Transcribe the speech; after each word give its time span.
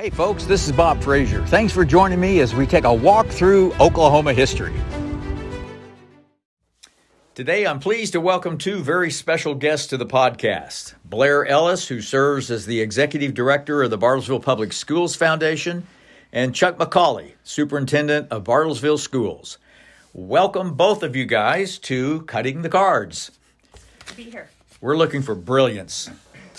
Hey 0.00 0.08
folks, 0.08 0.46
this 0.46 0.64
is 0.64 0.72
Bob 0.72 1.02
Frazier. 1.02 1.44
Thanks 1.48 1.74
for 1.74 1.84
joining 1.84 2.18
me 2.18 2.40
as 2.40 2.54
we 2.54 2.66
take 2.66 2.84
a 2.84 2.94
walk 2.94 3.26
through 3.26 3.74
Oklahoma 3.74 4.32
history. 4.32 4.72
Today 7.34 7.66
I'm 7.66 7.80
pleased 7.80 8.14
to 8.14 8.20
welcome 8.22 8.56
two 8.56 8.82
very 8.82 9.10
special 9.10 9.54
guests 9.54 9.88
to 9.88 9.98
the 9.98 10.06
podcast. 10.06 10.94
Blair 11.04 11.44
Ellis, 11.44 11.86
who 11.86 12.00
serves 12.00 12.50
as 12.50 12.64
the 12.64 12.80
executive 12.80 13.34
director 13.34 13.82
of 13.82 13.90
the 13.90 13.98
Bartlesville 13.98 14.40
Public 14.40 14.72
Schools 14.72 15.16
Foundation, 15.16 15.86
and 16.32 16.54
Chuck 16.54 16.78
McCauley, 16.78 17.32
superintendent 17.44 18.32
of 18.32 18.44
Bartlesville 18.44 18.98
Schools. 18.98 19.58
Welcome 20.14 20.76
both 20.76 21.02
of 21.02 21.14
you 21.14 21.26
guys 21.26 21.78
to 21.80 22.22
Cutting 22.22 22.62
the 22.62 22.70
Cards. 22.70 23.32
Be 24.16 24.22
here. 24.22 24.48
We're 24.80 24.96
looking 24.96 25.20
for 25.20 25.34
brilliance 25.34 26.08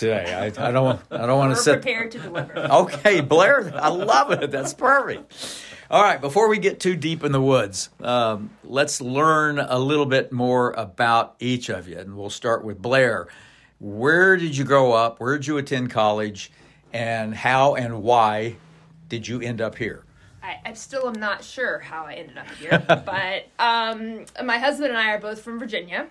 today. 0.02 0.34
I, 0.34 0.68
I 0.68 0.72
don't. 0.72 1.00
I 1.12 1.26
don't 1.26 1.38
want 1.38 1.56
to 1.56 1.62
set. 1.62 1.82
prepared 1.82 2.12
to 2.12 2.20
deliver. 2.20 2.58
Okay, 2.58 3.22
Blair, 3.22 3.72
I 3.76 3.90
love 3.90 4.32
it. 4.32 4.52
That's 4.52 4.74
perfect. 4.74 5.34
All 5.90 6.02
right, 6.02 6.20
before 6.20 6.48
we 6.48 6.58
get 6.58 6.80
too 6.80 6.96
deep 6.96 7.24
in 7.24 7.32
the 7.32 7.42
woods, 7.42 7.90
um, 8.02 8.50
let's 8.64 9.02
learn 9.02 9.60
a 9.60 9.78
little 9.78 10.06
bit 10.06 10.32
more 10.32 10.72
about 10.72 11.36
each 11.40 11.70
of 11.70 11.88
you, 11.88 12.00
and 12.00 12.16
we'll 12.18 12.30
start 12.30 12.64
with 12.64 12.82
Blair. 12.82 13.28
Where 13.80 14.38
did 14.38 14.56
you 14.56 14.64
grow 14.64 14.94
up? 14.94 15.20
Where 15.20 15.38
did 15.38 15.48
you 15.48 15.58
attend 15.58 15.92
college? 15.92 16.52
And 16.94 17.34
how 17.34 17.76
and 17.76 18.04
why 18.04 18.58
did 19.08 19.28
you 19.28 19.42
end 19.42 19.62
up 19.62 19.78
here? 19.78 20.04
I, 20.44 20.58
I 20.66 20.74
still 20.74 21.08
am 21.08 21.20
not 21.20 21.44
sure 21.44 21.80
how 21.80 22.06
I 22.06 22.14
ended 22.14 22.38
up 22.38 22.50
here, 22.60 22.84
but 22.88 23.48
um, 23.60 24.26
my 24.44 24.58
husband 24.58 24.90
and 24.90 24.98
I 24.98 25.12
are 25.12 25.20
both 25.20 25.42
from 25.42 25.60
Virginia. 25.60 26.10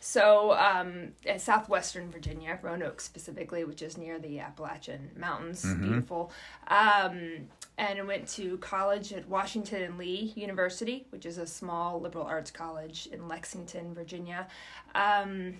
So, 0.00 0.52
um, 0.52 1.12
southwestern 1.38 2.10
Virginia, 2.10 2.58
Roanoke 2.62 3.00
specifically, 3.00 3.64
which 3.64 3.82
is 3.82 3.96
near 3.96 4.18
the 4.18 4.38
Appalachian 4.40 5.10
Mountains, 5.16 5.64
beautiful. 5.74 6.30
Um, 6.68 7.48
and 7.76 7.98
I 7.98 8.02
went 8.02 8.28
to 8.30 8.58
college 8.58 9.12
at 9.12 9.28
Washington 9.28 9.82
and 9.82 9.98
Lee 9.98 10.32
University, 10.36 11.06
which 11.10 11.26
is 11.26 11.38
a 11.38 11.46
small 11.46 12.00
liberal 12.00 12.24
arts 12.24 12.50
college 12.50 13.08
in 13.12 13.28
Lexington, 13.28 13.94
Virginia. 13.94 14.46
Um, 14.94 15.54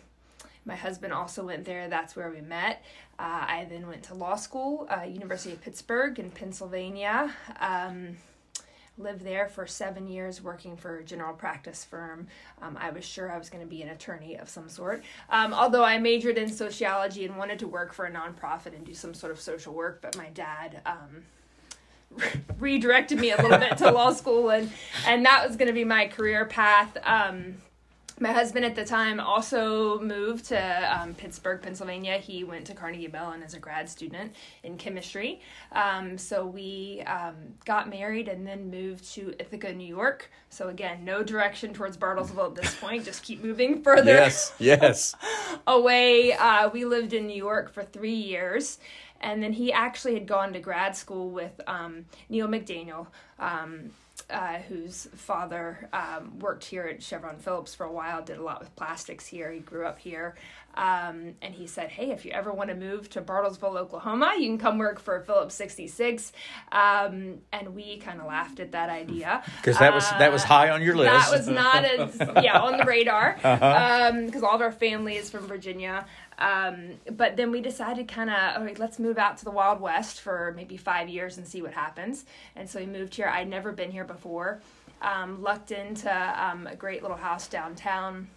my 0.64 0.76
husband 0.76 1.12
also 1.12 1.46
went 1.46 1.64
there. 1.64 1.88
That's 1.88 2.14
where 2.14 2.30
we 2.30 2.40
met. 2.40 2.84
Uh, 3.18 3.46
I 3.48 3.66
then 3.70 3.88
went 3.88 4.02
to 4.04 4.14
law 4.14 4.36
school, 4.36 4.86
uh, 4.90 5.04
University 5.04 5.52
of 5.52 5.60
Pittsburgh 5.60 6.18
in 6.18 6.30
Pennsylvania. 6.30 7.34
Um, 7.58 8.18
lived 8.98 9.22
there 9.22 9.48
for 9.48 9.66
seven 9.66 10.08
years 10.08 10.42
working 10.42 10.76
for 10.76 10.98
a 10.98 11.04
general 11.04 11.34
practice 11.34 11.84
firm. 11.84 12.26
Um, 12.60 12.76
I 12.80 12.90
was 12.90 13.04
sure 13.04 13.30
I 13.30 13.38
was 13.38 13.50
going 13.50 13.62
to 13.62 13.68
be 13.68 13.82
an 13.82 13.88
attorney 13.88 14.36
of 14.36 14.48
some 14.48 14.68
sort. 14.68 15.04
Um, 15.30 15.54
although 15.54 15.84
I 15.84 15.98
majored 15.98 16.38
in 16.38 16.48
sociology 16.48 17.24
and 17.24 17.36
wanted 17.36 17.58
to 17.60 17.68
work 17.68 17.92
for 17.92 18.06
a 18.06 18.10
nonprofit 18.10 18.74
and 18.74 18.84
do 18.84 18.94
some 18.94 19.14
sort 19.14 19.32
of 19.32 19.40
social 19.40 19.74
work, 19.74 20.00
but 20.02 20.16
my 20.16 20.28
dad. 20.30 20.80
Um, 20.86 21.24
redirected 22.58 23.20
me 23.20 23.32
a 23.32 23.36
little 23.36 23.58
bit 23.58 23.76
to 23.76 23.90
law 23.90 24.10
school 24.10 24.48
and 24.48 24.72
and 25.06 25.26
that 25.26 25.46
was 25.46 25.56
going 25.56 25.68
to 25.68 25.74
be 25.74 25.84
my 25.84 26.06
career 26.06 26.46
path 26.46 26.96
um, 27.04 27.54
my 28.20 28.32
husband 28.32 28.64
at 28.64 28.74
the 28.74 28.84
time 28.84 29.20
also 29.20 30.00
moved 30.00 30.46
to 30.46 31.00
um, 31.00 31.14
Pittsburgh, 31.14 31.62
Pennsylvania. 31.62 32.18
He 32.18 32.44
went 32.44 32.66
to 32.66 32.74
Carnegie 32.74 33.08
Mellon 33.08 33.42
as 33.42 33.54
a 33.54 33.58
grad 33.58 33.88
student 33.88 34.32
in 34.62 34.76
chemistry. 34.76 35.40
Um, 35.72 36.18
so 36.18 36.46
we 36.46 37.02
um, 37.06 37.34
got 37.64 37.88
married 37.88 38.28
and 38.28 38.46
then 38.46 38.70
moved 38.70 39.10
to 39.14 39.34
Ithaca, 39.38 39.72
New 39.72 39.86
York. 39.86 40.30
So 40.50 40.68
again, 40.68 41.04
no 41.04 41.22
direction 41.22 41.72
towards 41.72 41.96
Bartlesville 41.96 42.48
at 42.48 42.54
this 42.54 42.74
point. 42.74 43.04
Just 43.04 43.22
keep 43.22 43.42
moving 43.42 43.82
further 43.82 44.12
Yes, 44.12 44.52
yes. 44.58 45.14
away. 45.66 46.32
Uh, 46.32 46.70
we 46.70 46.84
lived 46.84 47.12
in 47.12 47.26
New 47.26 47.36
York 47.36 47.72
for 47.72 47.82
three 47.82 48.14
years. 48.14 48.78
And 49.20 49.42
then 49.42 49.52
he 49.52 49.72
actually 49.72 50.14
had 50.14 50.26
gone 50.26 50.52
to 50.52 50.60
grad 50.60 50.96
school 50.96 51.30
with 51.30 51.60
um, 51.66 52.04
Neil 52.28 52.46
McDaniel, 52.46 53.08
um, 53.38 53.90
uh, 54.30 54.58
whose 54.68 55.08
father 55.14 55.88
um, 55.92 56.38
worked 56.38 56.64
here 56.64 56.82
at 56.84 57.02
Chevron 57.02 57.38
Phillips 57.38 57.74
for 57.74 57.84
a 57.84 57.92
while, 57.92 58.22
did 58.22 58.38
a 58.38 58.42
lot 58.42 58.60
with 58.60 58.74
plastics 58.76 59.26
here. 59.26 59.50
He 59.50 59.60
grew 59.60 59.86
up 59.86 59.98
here. 59.98 60.34
Um, 60.74 61.34
and 61.42 61.54
he 61.54 61.66
said, 61.66 61.88
Hey, 61.88 62.10
if 62.12 62.24
you 62.24 62.30
ever 62.30 62.52
want 62.52 62.68
to 62.70 62.76
move 62.76 63.08
to 63.10 63.20
Bartlesville, 63.22 63.76
Oklahoma, 63.76 64.34
you 64.38 64.46
can 64.46 64.58
come 64.58 64.78
work 64.78 65.00
for 65.00 65.18
Phillips 65.22 65.54
66. 65.56 66.32
Um, 66.70 67.38
and 67.52 67.74
we 67.74 67.96
kind 67.98 68.20
of 68.20 68.26
laughed 68.26 68.60
at 68.60 68.72
that 68.72 68.88
idea. 68.88 69.42
Because 69.56 69.78
that 69.78 69.92
was 69.92 70.08
that 70.10 70.30
was 70.30 70.44
Uh, 70.44 70.48
high 70.48 70.70
on 70.70 70.82
your 70.82 70.94
list. 70.94 71.10
That 71.30 71.36
was 71.36 71.48
not 71.48 71.84
as 71.84 72.16
yeah 72.44 72.60
on 72.60 72.76
the 72.76 72.84
radar 72.86 73.34
because 73.34 74.42
all 74.44 74.54
of 74.54 74.60
our 74.60 74.70
family 74.70 75.16
is 75.16 75.30
from 75.30 75.46
Virginia. 75.48 76.06
Um, 76.38 76.92
but 77.10 77.36
then 77.36 77.50
we 77.50 77.60
decided 77.60 78.08
kind 78.08 78.30
of, 78.30 78.62
right, 78.62 78.78
let's 78.78 78.98
move 78.98 79.18
out 79.18 79.38
to 79.38 79.44
the 79.44 79.50
Wild 79.50 79.80
West 79.80 80.20
for 80.20 80.52
maybe 80.56 80.76
five 80.76 81.08
years 81.08 81.36
and 81.36 81.46
see 81.46 81.62
what 81.62 81.72
happens. 81.72 82.24
And 82.54 82.68
so 82.68 82.78
we 82.78 82.86
moved 82.86 83.14
here. 83.14 83.26
I'd 83.26 83.48
never 83.48 83.72
been 83.72 83.90
here 83.90 84.04
before. 84.04 84.60
Um, 85.02 85.42
lucked 85.42 85.70
into 85.70 86.10
um, 86.42 86.66
a 86.66 86.76
great 86.76 87.02
little 87.02 87.16
house 87.16 87.48
downtown. 87.48 88.28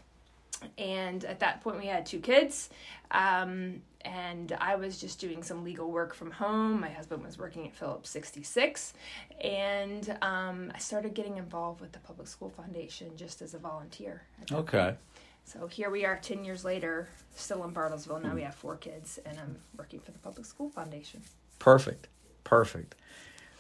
And 0.77 1.25
at 1.25 1.39
that 1.39 1.61
point, 1.61 1.79
we 1.79 1.87
had 1.87 2.05
two 2.05 2.19
kids. 2.19 2.69
Um, 3.11 3.81
and 4.03 4.55
I 4.59 4.75
was 4.75 4.99
just 4.99 5.19
doing 5.19 5.43
some 5.43 5.63
legal 5.63 5.91
work 5.91 6.13
from 6.13 6.31
home. 6.31 6.79
My 6.79 6.89
husband 6.89 7.23
was 7.23 7.37
working 7.37 7.67
at 7.67 7.75
Phillips 7.75 8.09
66. 8.09 8.93
And 9.41 10.17
um, 10.21 10.71
I 10.73 10.77
started 10.79 11.13
getting 11.13 11.37
involved 11.37 11.81
with 11.81 11.91
the 11.91 11.99
Public 11.99 12.27
School 12.27 12.49
Foundation 12.49 13.11
just 13.15 13.41
as 13.41 13.53
a 13.53 13.59
volunteer. 13.59 14.23
okay. 14.51 14.77
point. 14.79 14.97
So 15.45 15.67
here 15.67 15.89
we 15.89 16.05
are 16.05 16.17
10 16.17 16.45
years 16.45 16.63
later, 16.63 17.09
still 17.35 17.63
in 17.65 17.73
Bartlesville. 17.73 18.21
Now 18.21 18.33
we 18.33 18.41
have 18.43 18.55
four 18.55 18.77
kids, 18.77 19.19
and 19.25 19.37
I'm 19.39 19.57
working 19.77 19.99
for 19.99 20.11
the 20.11 20.19
Public 20.19 20.45
School 20.45 20.69
Foundation. 20.69 21.21
Perfect. 21.59 22.07
Perfect. 22.43 22.95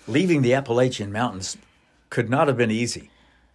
Leaving 0.07 0.41
the 0.41 0.53
Appalachian 0.53 1.11
Mountains 1.11 1.57
could 2.09 2.29
not 2.29 2.47
have 2.47 2.57
been 2.57 2.71
easy. 2.71 3.09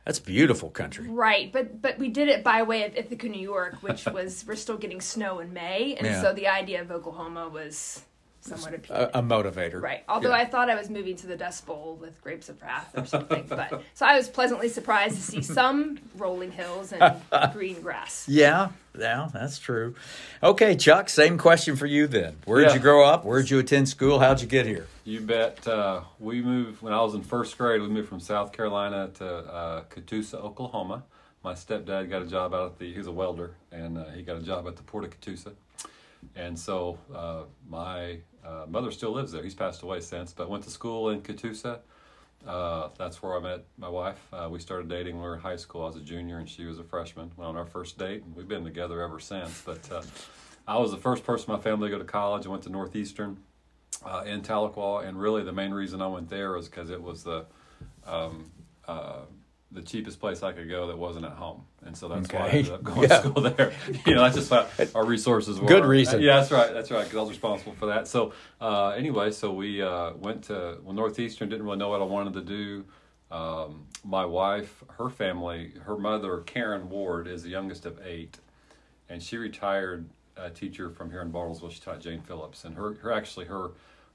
That's 0.04 0.20
beautiful 0.20 0.70
country. 0.70 1.08
Right, 1.08 1.52
but 1.52 1.82
but 1.82 1.98
we 1.98 2.08
did 2.08 2.28
it 2.28 2.44
by 2.44 2.62
way 2.62 2.84
of 2.84 2.94
Ithaca, 2.94 3.28
New 3.28 3.40
York, 3.40 3.82
which 3.82 4.06
was 4.12 4.44
we're 4.46 4.54
still 4.54 4.76
getting 4.76 5.00
snow 5.00 5.40
in 5.40 5.52
May, 5.52 5.96
and 5.96 6.06
Yeah. 6.06 6.22
so 6.22 6.32
the 6.32 6.46
idea 6.46 6.80
of 6.80 6.92
Oklahoma 6.92 7.48
was 7.48 8.02
somewhat 8.46 8.74
appealing. 8.74 9.10
A, 9.14 9.18
a 9.18 9.22
motivator. 9.22 9.80
Right. 9.80 10.02
Although 10.08 10.30
Yeah. 10.30 10.36
I 10.36 10.44
thought 10.44 10.70
I 10.70 10.74
was 10.74 10.88
moving 10.90 11.16
to 11.16 11.26
the 11.26 11.36
Dust 11.36 11.66
Bowl 11.66 11.98
with 12.00 12.20
Grapes 12.22 12.48
of 12.48 12.60
Wrath 12.62 12.90
or 12.96 13.04
something, 13.06 13.44
but 13.48 13.82
so 13.94 14.06
I 14.06 14.16
was 14.16 14.28
pleasantly 14.28 14.68
surprised 14.68 15.16
to 15.16 15.22
see 15.22 15.42
some 15.58 15.98
rolling 16.16 16.52
hills 16.52 16.92
and 16.92 17.20
green 17.52 17.80
grass. 17.82 18.26
Yeah, 18.28 18.70
yeah, 18.98 19.28
that's 19.32 19.58
true. 19.58 19.94
Okay, 20.42 20.74
Chuck, 20.76 21.08
same 21.08 21.36
question 21.38 21.76
for 21.76 21.86
you 21.86 22.06
then. 22.06 22.36
Where 22.46 22.60
did 22.60 22.68
Yeah. 22.68 22.74
you 22.74 22.80
grow 22.80 23.04
up? 23.04 23.24
Where 23.24 23.40
did 23.40 23.50
you 23.50 23.58
attend 23.58 23.88
school? 23.88 24.18
How'd 24.20 24.40
you 24.40 24.46
get 24.46 24.64
here? 24.66 24.86
You 25.04 25.20
bet. 25.20 25.66
Uh, 25.68 26.00
we 26.18 26.40
moved 26.42 26.82
when 26.82 26.92
I 26.92 27.00
was 27.02 27.14
in 27.14 27.22
first 27.22 27.56
grade. 27.58 27.80
We 27.82 27.88
moved 27.88 28.08
from 28.08 28.20
South 28.20 28.52
Carolina 28.52 29.10
to 29.14 29.26
uh, 29.26 29.82
Catoosa, 29.90 30.34
Oklahoma. 30.36 31.04
My 31.44 31.52
stepdad 31.52 32.10
got 32.10 32.22
a 32.22 32.26
job 32.26 32.52
out 32.54 32.72
at 32.72 32.78
the. 32.78 32.90
He 32.90 32.98
was 32.98 33.06
a 33.06 33.12
welder, 33.12 33.52
and 33.70 33.98
uh, 33.98 34.06
he 34.06 34.22
got 34.22 34.36
a 34.36 34.42
job 34.42 34.66
at 34.66 34.74
the 34.76 34.82
port 34.82 35.04
of 35.04 35.10
Catoosa. 35.20 35.52
And 36.34 36.58
so 36.58 36.98
uh, 37.14 37.42
my 37.68 38.18
uh, 38.46 38.66
mother 38.68 38.90
still 38.90 39.12
lives 39.12 39.32
there. 39.32 39.42
He's 39.42 39.54
passed 39.54 39.82
away 39.82 40.00
since, 40.00 40.32
but 40.32 40.48
went 40.48 40.64
to 40.64 40.70
school 40.70 41.10
in 41.10 41.20
Catoosa. 41.22 41.80
Uh, 42.46 42.90
that's 42.96 43.22
where 43.22 43.36
I 43.36 43.40
met 43.40 43.64
my 43.76 43.88
wife. 43.88 44.20
Uh, 44.32 44.48
we 44.50 44.60
started 44.60 44.88
dating 44.88 45.16
when 45.16 45.24
we 45.24 45.28
were 45.28 45.34
in 45.34 45.40
high 45.40 45.56
school. 45.56 45.82
I 45.82 45.86
was 45.86 45.96
a 45.96 46.00
junior 46.00 46.38
and 46.38 46.48
she 46.48 46.64
was 46.64 46.78
a 46.78 46.84
freshman. 46.84 47.32
Went 47.36 47.48
on 47.48 47.56
our 47.56 47.66
first 47.66 47.98
date, 47.98 48.22
and 48.22 48.36
we've 48.36 48.46
been 48.46 48.64
together 48.64 49.02
ever 49.02 49.18
since. 49.18 49.62
But 49.62 49.90
uh, 49.90 50.02
I 50.68 50.78
was 50.78 50.92
the 50.92 50.96
first 50.96 51.24
person 51.24 51.50
in 51.50 51.56
my 51.56 51.62
family 51.62 51.88
to 51.88 51.96
go 51.96 51.98
to 51.98 52.04
college. 52.04 52.46
I 52.46 52.50
went 52.50 52.62
to 52.64 52.70
Northeastern 52.70 53.38
uh, 54.04 54.22
in 54.26 54.42
Tahlequah, 54.42 55.06
and 55.06 55.20
really 55.20 55.42
the 55.42 55.52
main 55.52 55.72
reason 55.72 56.00
I 56.00 56.06
went 56.06 56.28
there 56.28 56.52
was 56.52 56.68
because 56.68 56.90
it 56.90 57.02
was 57.02 57.24
the 57.24 57.46
um, 58.06 58.50
uh, 58.86 59.22
the 59.72 59.82
cheapest 59.82 60.20
place 60.20 60.42
I 60.42 60.52
could 60.52 60.68
go 60.68 60.86
that 60.86 60.96
wasn't 60.96 61.24
at 61.24 61.32
home, 61.32 61.64
and 61.84 61.96
so 61.96 62.08
that's 62.08 62.32
why 62.32 62.40
I 62.40 62.48
ended 62.50 62.72
up 62.72 62.82
going 62.84 63.02
Yeah. 63.02 63.08
to 63.08 63.28
school 63.28 63.42
there. 63.42 63.72
you 64.06 64.14
know, 64.14 64.22
that's 64.22 64.36
just 64.36 64.50
what 64.50 64.70
our 64.94 65.04
resources 65.04 65.60
were. 65.60 65.66
Good 65.66 65.84
reason. 65.84 66.22
Yeah, 66.22 66.36
that's 66.36 66.52
right. 66.52 66.72
That's 66.72 66.90
right. 66.90 67.02
Because 67.04 67.16
I 67.16 67.20
was 67.20 67.30
responsible 67.30 67.72
for 67.72 67.86
that. 67.86 68.06
So 68.06 68.32
uh, 68.60 68.90
anyway, 68.90 69.32
so 69.32 69.52
we 69.52 69.82
uh, 69.82 70.12
went 70.14 70.44
to 70.44 70.78
well, 70.82 70.94
Northeastern. 70.94 71.48
Didn't 71.48 71.64
really 71.64 71.78
know 71.78 71.88
what 71.88 72.00
I 72.00 72.04
wanted 72.04 72.34
to 72.34 72.42
do. 72.42 72.84
Um, 73.30 73.86
my 74.04 74.24
wife, 74.24 74.84
her 74.98 75.08
family, 75.10 75.72
her 75.82 75.96
mother, 75.98 76.38
Karen 76.46 76.88
Ward, 76.88 77.26
is 77.26 77.42
the 77.42 77.50
youngest 77.50 77.84
of 77.84 77.98
eight, 78.04 78.38
and 79.08 79.20
she 79.20 79.36
retired 79.36 80.08
uh, 80.36 80.50
teacher 80.50 80.90
from 80.90 81.10
here 81.10 81.22
in 81.22 81.32
Bartlesville. 81.32 81.72
She 81.72 81.80
taught 81.80 82.00
Jane 82.00 82.20
Phillips, 82.22 82.64
and 82.64 82.76
her, 82.76 82.94
her 82.94 83.12
actually 83.12 83.46
her 83.46 83.70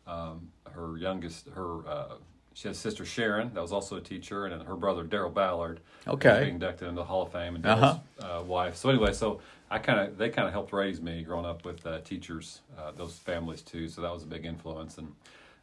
um, 0.08 0.50
her 0.72 0.98
youngest 0.98 1.50
her 1.50 1.86
uh, 1.88 2.16
she 2.54 2.68
has 2.68 2.78
sister 2.78 3.06
Sharon 3.06 3.54
that 3.54 3.62
was 3.62 3.72
also 3.72 3.98
a 3.98 4.02
teacher, 4.02 4.46
and 4.46 4.64
her 4.68 4.76
brother 4.76 5.04
Daryl 5.04 5.34
Ballard. 5.34 5.80
Okay. 6.08 6.42
being 6.42 6.56
inducted 6.56 6.88
into 6.88 7.00
the 7.02 7.06
Hall 7.06 7.24
of 7.24 7.32
Fame, 7.32 7.56
and 7.56 7.66
Uh-huh. 7.66 8.00
Uh, 8.20 8.44
wife. 8.44 8.76
So 8.76 8.90
anyway, 8.90 9.14
so 9.14 9.42
I 9.70 9.80
kind 9.80 10.00
of 10.00 10.18
they 10.18 10.30
kind 10.30 10.48
of 10.48 10.54
helped 10.54 10.74
raise 10.74 11.02
me 11.02 11.24
growing 11.24 11.46
up 11.46 11.64
with 11.66 11.86
uh, 11.86 12.00
teachers, 12.02 12.62
uh, 12.78 12.92
those 12.92 13.18
families 13.18 13.62
too. 13.62 13.88
So 13.88 14.02
that 14.02 14.12
was 14.14 14.24
a 14.24 14.28
big 14.28 14.46
influence. 14.46 14.98
And 14.98 15.14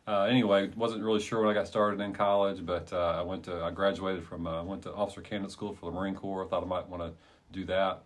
uh, 0.07 0.23
anyway, 0.23 0.71
wasn't 0.77 1.05
really 1.05 1.21
sure 1.21 1.43
when 1.43 1.51
I 1.51 1.55
got 1.55 1.67
started 1.69 2.01
in 2.01 2.15
college, 2.15 2.65
but 2.65 2.91
uh, 2.93 3.17
I 3.19 3.23
went 3.23 3.45
to 3.45 3.63
I 3.63 3.71
graduated 3.71 4.25
from 4.25 4.47
uh, 4.47 4.65
went 4.65 4.83
to 4.83 4.95
Officer 4.95 5.21
Candidate 5.21 5.53
School 5.53 5.75
for 5.75 5.91
the 5.91 5.97
Marine 5.97 6.15
Corps. 6.15 6.45
I 6.45 6.49
thought 6.49 6.63
I 6.63 6.67
might 6.67 6.89
want 6.89 7.03
to 7.03 7.13
do 7.53 7.67
that, 7.67 8.03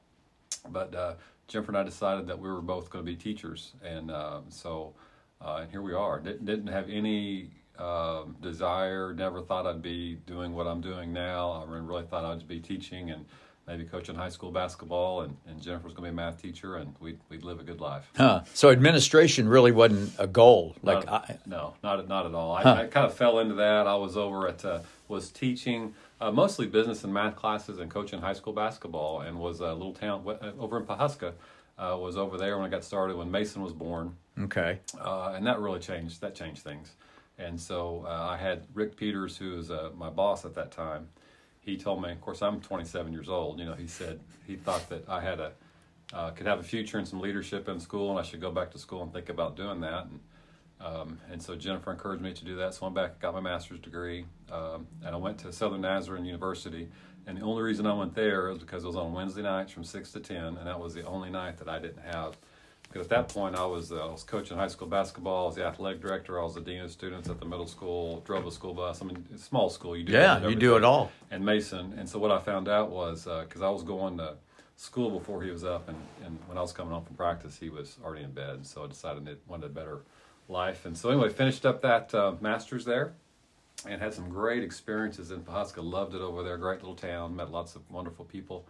but 0.70 0.94
uh, 0.94 1.14
Jennifer 1.46 1.70
and 1.70 1.78
I 1.78 1.84
decided 1.84 2.26
that 2.26 2.38
we 2.38 2.48
were 2.48 2.60
both 2.62 2.90
going 2.90 3.04
to 3.04 3.10
be 3.10 3.16
teachers, 3.16 3.74
and 3.84 4.10
um, 4.10 4.44
so 4.48 4.94
uh, 5.40 5.60
and 5.62 5.70
here 5.70 5.82
we 5.82 5.92
are. 5.94 6.18
Didn't, 6.18 6.44
didn't 6.44 6.68
have 6.68 6.88
any 6.90 7.50
um, 7.82 8.36
desire. 8.40 9.12
Never 9.14 9.42
thought 9.42 9.66
I'd 9.66 9.82
be 9.82 10.16
doing 10.26 10.54
what 10.54 10.66
I'm 10.66 10.80
doing 10.80 11.12
now. 11.12 11.64
I 11.68 11.70
really 11.74 12.04
thought 12.04 12.24
I'd 12.24 12.46
be 12.46 12.60
teaching 12.60 13.10
and 13.10 13.24
maybe 13.66 13.84
coaching 13.84 14.14
high 14.14 14.28
school 14.28 14.50
basketball. 14.50 15.22
And, 15.22 15.36
and 15.46 15.60
Jennifer 15.60 15.84
was 15.84 15.94
going 15.94 16.08
to 16.08 16.12
be 16.14 16.14
a 16.14 16.24
math 16.24 16.40
teacher, 16.40 16.76
and 16.76 16.94
we'd, 17.00 17.18
we'd 17.28 17.42
live 17.44 17.60
a 17.60 17.64
good 17.64 17.80
life. 17.80 18.10
Huh. 18.16 18.42
So 18.54 18.70
administration 18.70 19.48
really 19.48 19.72
wasn't 19.72 20.12
a 20.18 20.26
goal. 20.26 20.76
Like 20.82 21.06
Not- 21.06 21.30
I, 21.30 21.38
no, 21.46 21.74
not 21.82 22.06
not 22.08 22.26
at 22.26 22.34
all. 22.34 22.52
I, 22.52 22.62
Huh. 22.62 22.74
I 22.74 22.86
kind 22.86 23.06
of 23.06 23.14
fell 23.14 23.38
into 23.40 23.54
that. 23.56 23.86
I 23.86 23.94
was 23.96 24.16
over 24.16 24.48
at 24.48 24.64
uh, 24.64 24.80
was 25.08 25.30
teaching 25.30 25.94
uh, 26.20 26.30
mostly 26.30 26.66
business 26.66 27.02
and 27.04 27.12
math 27.12 27.36
classes 27.36 27.78
and 27.78 27.90
coaching 27.90 28.20
high 28.20 28.32
school 28.34 28.52
basketball, 28.52 29.20
and 29.22 29.38
was 29.38 29.60
a 29.60 29.72
little 29.72 29.94
town 29.94 30.24
uh, 30.26 30.52
over 30.58 30.78
in 30.78 30.84
Pawhuska. 30.84 31.32
Uh, 31.78 31.96
was 31.98 32.16
over 32.16 32.36
there 32.36 32.56
when 32.58 32.66
I 32.66 32.68
got 32.68 32.84
started 32.84 33.16
when 33.16 33.30
Mason 33.30 33.62
was 33.62 33.72
born, 33.72 34.14
okay. 34.42 34.78
uh, 35.00 35.32
and 35.34 35.44
that 35.46 35.58
really 35.58 35.80
changed. 35.80 36.20
That 36.20 36.34
changed 36.34 36.62
things. 36.62 36.92
And 37.42 37.60
so 37.60 38.04
uh, 38.06 38.28
I 38.30 38.36
had 38.36 38.66
Rick 38.74 38.96
Peters, 38.96 39.36
who 39.36 39.56
was 39.56 39.70
uh, 39.70 39.90
my 39.96 40.10
boss 40.10 40.44
at 40.44 40.54
that 40.54 40.70
time. 40.70 41.08
He 41.60 41.76
told 41.76 42.02
me, 42.02 42.10
of 42.10 42.20
course, 42.20 42.42
I'm 42.42 42.60
27 42.60 43.12
years 43.12 43.28
old. 43.28 43.58
You 43.58 43.66
know, 43.66 43.74
he 43.74 43.86
said 43.86 44.20
he 44.46 44.56
thought 44.56 44.88
that 44.88 45.08
I 45.08 45.20
had 45.20 45.40
a 45.40 45.52
uh, 46.12 46.30
could 46.30 46.46
have 46.46 46.60
a 46.60 46.62
future 46.62 46.98
and 46.98 47.08
some 47.08 47.20
leadership 47.20 47.68
in 47.68 47.80
school, 47.80 48.10
and 48.10 48.18
I 48.18 48.22
should 48.22 48.40
go 48.40 48.50
back 48.50 48.70
to 48.72 48.78
school 48.78 49.02
and 49.02 49.12
think 49.12 49.30
about 49.30 49.56
doing 49.56 49.80
that. 49.80 50.04
And 50.06 50.20
um, 50.80 51.18
and 51.30 51.40
so 51.40 51.54
Jennifer 51.54 51.92
encouraged 51.92 52.22
me 52.22 52.32
to 52.32 52.44
do 52.44 52.56
that. 52.56 52.74
So 52.74 52.82
I 52.82 52.84
went 52.86 52.96
back, 52.96 53.20
got 53.20 53.34
my 53.34 53.40
master's 53.40 53.78
degree, 53.78 54.26
um, 54.50 54.86
and 55.04 55.14
I 55.14 55.18
went 55.18 55.38
to 55.38 55.52
Southern 55.52 55.82
Nazarene 55.82 56.24
University. 56.24 56.88
And 57.26 57.38
the 57.38 57.42
only 57.42 57.62
reason 57.62 57.86
I 57.86 57.94
went 57.94 58.14
there 58.14 58.48
was 58.48 58.58
because 58.58 58.82
it 58.82 58.88
was 58.88 58.96
on 58.96 59.12
Wednesday 59.12 59.42
nights 59.42 59.70
from 59.70 59.84
six 59.84 60.10
to 60.12 60.20
ten, 60.20 60.56
and 60.56 60.66
that 60.66 60.78
was 60.78 60.92
the 60.92 61.04
only 61.06 61.30
night 61.30 61.58
that 61.58 61.68
I 61.68 61.78
didn't 61.78 62.02
have. 62.02 62.36
Because 62.92 63.06
at 63.06 63.10
that 63.10 63.28
point, 63.28 63.56
I 63.56 63.64
was 63.64 63.92
uh, 63.92 64.06
I 64.06 64.10
was 64.10 64.22
coaching 64.22 64.56
high 64.56 64.68
school 64.68 64.88
basketball. 64.88 65.44
I 65.44 65.46
was 65.46 65.54
the 65.56 65.64
athletic 65.64 66.00
director. 66.02 66.38
I 66.40 66.44
was 66.44 66.54
the 66.54 66.60
dean 66.60 66.80
of 66.82 66.90
students 66.90 67.28
at 67.28 67.38
the 67.38 67.46
middle 67.46 67.66
school. 67.66 68.20
Drove 68.26 68.46
a 68.46 68.50
school 68.50 68.74
bus. 68.74 69.00
I 69.00 69.06
mean, 69.06 69.26
small 69.38 69.70
school. 69.70 69.96
You 69.96 70.04
do 70.04 70.12
Yeah, 70.12 70.46
you 70.46 70.54
do 70.54 70.76
it 70.76 70.84
all. 70.84 71.10
And 71.30 71.44
Mason. 71.44 71.94
And 71.98 72.08
so 72.08 72.18
what 72.18 72.30
I 72.30 72.38
found 72.38 72.68
out 72.68 72.90
was 72.90 73.24
because 73.24 73.62
I 73.62 73.70
was 73.70 73.82
going 73.82 74.18
to 74.18 74.34
school 74.76 75.10
before 75.10 75.42
he 75.42 75.50
was 75.50 75.64
up, 75.64 75.88
and, 75.88 75.96
and 76.24 76.38
when 76.46 76.58
I 76.58 76.60
was 76.60 76.72
coming 76.72 76.92
home 76.92 77.04
from 77.04 77.16
practice, 77.16 77.56
he 77.58 77.70
was 77.70 77.96
already 78.04 78.24
in 78.24 78.32
bed. 78.32 78.66
So 78.66 78.84
I 78.84 78.88
decided 78.88 79.28
I 79.28 79.34
wanted 79.46 79.66
a 79.66 79.68
better 79.68 80.00
life. 80.48 80.84
And 80.84 80.96
so 80.96 81.10
anyway, 81.10 81.28
finished 81.28 81.64
up 81.64 81.82
that 81.82 82.14
uh, 82.14 82.34
master's 82.40 82.84
there 82.84 83.14
and 83.88 84.00
had 84.00 84.14
some 84.14 84.28
great 84.28 84.62
experiences 84.62 85.30
in 85.30 85.40
Pawhuska. 85.42 85.82
Loved 85.82 86.14
it 86.14 86.20
over 86.20 86.42
there. 86.42 86.56
Great 86.56 86.80
little 86.80 86.94
town. 86.94 87.36
Met 87.36 87.50
lots 87.50 87.74
of 87.74 87.82
wonderful 87.90 88.24
people. 88.24 88.66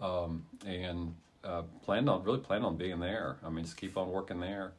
Um, 0.00 0.44
and 0.66 1.14
uh, 1.44 1.62
planned 1.84 2.08
on 2.08 2.22
really 2.24 2.38
planned 2.38 2.64
on 2.64 2.76
being 2.76 3.00
there. 3.00 3.36
I 3.44 3.50
mean, 3.50 3.64
just 3.64 3.76
keep 3.76 3.96
on 3.96 4.10
working 4.10 4.40
there. 4.40 4.72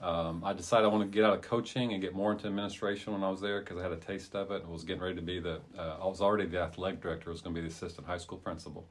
Um, 0.00 0.42
I 0.44 0.52
decided 0.52 0.84
I 0.84 0.88
wanted 0.88 1.06
to 1.06 1.10
get 1.12 1.24
out 1.24 1.34
of 1.34 1.42
coaching 1.42 1.92
and 1.92 2.02
get 2.02 2.12
more 2.12 2.32
into 2.32 2.48
administration 2.48 3.12
when 3.12 3.22
I 3.22 3.30
was 3.30 3.40
there 3.40 3.60
because 3.60 3.78
I 3.78 3.82
had 3.82 3.92
a 3.92 3.96
taste 3.96 4.34
of 4.34 4.50
it. 4.50 4.64
I 4.66 4.70
was 4.70 4.82
getting 4.82 5.02
ready 5.02 5.14
to 5.14 5.22
be 5.22 5.38
the. 5.38 5.60
Uh, 5.78 5.98
I 6.02 6.06
was 6.06 6.20
already 6.20 6.46
the 6.46 6.60
athletic 6.60 7.00
director. 7.00 7.30
I 7.30 7.32
was 7.32 7.40
going 7.40 7.54
to 7.54 7.60
be 7.60 7.66
the 7.66 7.72
assistant 7.72 8.06
high 8.06 8.18
school 8.18 8.38
principal, 8.38 8.88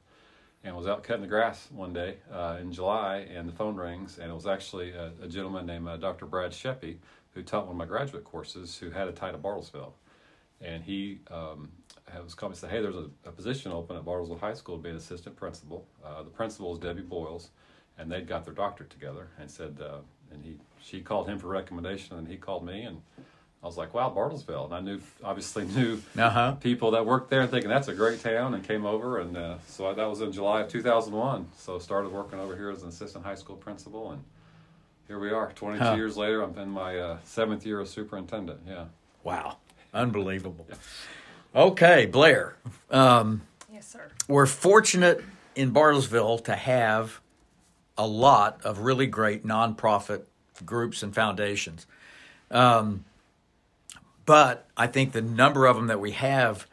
and 0.64 0.74
was 0.74 0.86
out 0.86 1.02
cutting 1.02 1.22
the 1.22 1.28
grass 1.28 1.68
one 1.70 1.92
day 1.92 2.16
uh, 2.32 2.56
in 2.60 2.72
July, 2.72 3.26
and 3.34 3.46
the 3.46 3.52
phone 3.52 3.76
rings, 3.76 4.18
and 4.18 4.30
it 4.30 4.34
was 4.34 4.46
actually 4.46 4.92
a, 4.92 5.12
a 5.22 5.28
gentleman 5.28 5.66
named 5.66 5.86
uh, 5.86 5.98
Dr. 5.98 6.24
Brad 6.24 6.52
Sheppy 6.52 6.96
who 7.34 7.42
taught 7.42 7.66
one 7.66 7.72
of 7.72 7.78
my 7.78 7.86
graduate 7.86 8.24
courses, 8.24 8.76
who 8.78 8.90
had 8.90 9.08
a 9.08 9.12
tie 9.12 9.32
to 9.32 9.38
Bartlesville, 9.38 9.92
and 10.60 10.82
he 10.84 11.20
um, 11.30 11.70
was 12.20 12.34
coming 12.34 12.52
and 12.52 12.58
said, 12.58 12.70
"Hey, 12.70 12.80
there's 12.82 12.96
a, 12.96 13.06
a 13.26 13.32
position 13.32 13.72
open 13.72 13.96
at 13.96 14.04
Bartlesville 14.04 14.40
High 14.40 14.54
School 14.54 14.76
to 14.76 14.82
be 14.82 14.90
an 14.90 14.96
assistant 14.96 15.36
principal. 15.36 15.86
Uh, 16.04 16.22
the 16.22 16.30
principal 16.30 16.72
is 16.72 16.78
Debbie 16.78 17.02
Boyles, 17.02 17.50
and 17.98 18.10
they'd 18.10 18.26
got 18.26 18.44
their 18.44 18.54
doctorate 18.54 18.90
together." 18.90 19.28
And 19.38 19.50
said, 19.50 19.78
uh, 19.80 19.98
and 20.32 20.44
he 20.44 20.56
she 20.82 21.00
called 21.00 21.28
him 21.28 21.38
for 21.38 21.48
recommendation, 21.48 22.16
and 22.18 22.26
he 22.28 22.36
called 22.36 22.64
me, 22.64 22.82
and 22.82 23.00
I 23.62 23.66
was 23.66 23.76
like, 23.76 23.94
"Wow, 23.94 24.12
Bartlesville!" 24.14 24.64
And 24.66 24.74
I 24.74 24.80
knew 24.80 25.00
obviously 25.22 25.64
knew 25.66 26.00
Uh 26.18 26.28
huh. 26.30 26.52
people 26.60 26.90
that 26.92 27.06
worked 27.06 27.30
there, 27.30 27.40
and 27.42 27.50
thinking 27.50 27.70
that's 27.70 27.88
a 27.88 27.94
great 27.94 28.20
town, 28.20 28.54
and 28.54 28.62
came 28.66 28.84
over, 28.84 29.20
and 29.20 29.36
uh, 29.36 29.56
so 29.66 29.86
I, 29.86 29.94
that 29.94 30.08
was 30.08 30.20
in 30.20 30.32
July 30.32 30.62
of 30.62 30.68
2001. 30.68 31.46
So 31.56 31.78
started 31.78 32.10
working 32.12 32.38
over 32.40 32.56
here 32.56 32.70
as 32.70 32.82
an 32.82 32.88
assistant 32.88 33.24
high 33.24 33.36
school 33.36 33.56
principal, 33.56 34.10
and 34.12 34.22
here 35.08 35.18
we 35.18 35.30
are, 35.30 35.52
22 35.52 35.84
Huh. 35.84 35.94
years 35.94 36.16
later. 36.16 36.42
I'm 36.42 36.56
in 36.58 36.70
my 36.70 36.98
uh, 36.98 37.18
seventh 37.24 37.66
year 37.66 37.80
as 37.80 37.90
superintendent. 37.90 38.60
Yeah. 38.66 38.84
Wow. 39.22 39.58
Unbelievable. 39.92 40.66
Okay, 41.54 42.06
Blair. 42.06 42.56
Um, 42.90 43.42
Yes, 43.70 43.86
sir. 43.88 44.10
we're 44.28 44.46
fortunate 44.46 45.22
in 45.54 45.72
Bartlesville 45.72 46.42
to 46.44 46.54
have 46.54 47.20
a 47.98 48.06
lot 48.06 48.60
of 48.64 48.80
really 48.80 49.06
great 49.06 49.44
nonprofit 49.44 50.22
groups 50.64 51.02
and 51.02 51.14
foundations. 51.14 51.86
Um, 52.50 53.04
but 54.24 54.66
I 54.76 54.86
think 54.86 55.12
the 55.12 55.20
number 55.22 55.66
of 55.66 55.76
them 55.76 55.88
that 55.88 56.00
we 56.00 56.12
have 56.12 56.66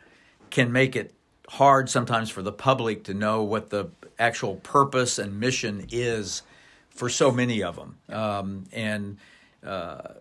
can 0.50 0.72
make 0.72 0.96
it 0.96 1.14
hard 1.50 1.90
sometimes 1.90 2.30
for 2.30 2.42
the 2.42 2.52
public 2.52 3.04
to 3.06 3.14
know 3.14 3.44
what 3.44 3.70
the 3.70 3.90
actual 4.18 4.56
purpose 4.58 5.20
and 5.20 5.40
mission 5.40 5.88
is 5.92 6.44
for 6.90 7.10
so 7.10 7.32
many 7.32 7.64
of 7.64 7.76
them. 7.76 7.98
Um, 8.08 8.66
and 8.72 9.18
uh, 9.66 10.14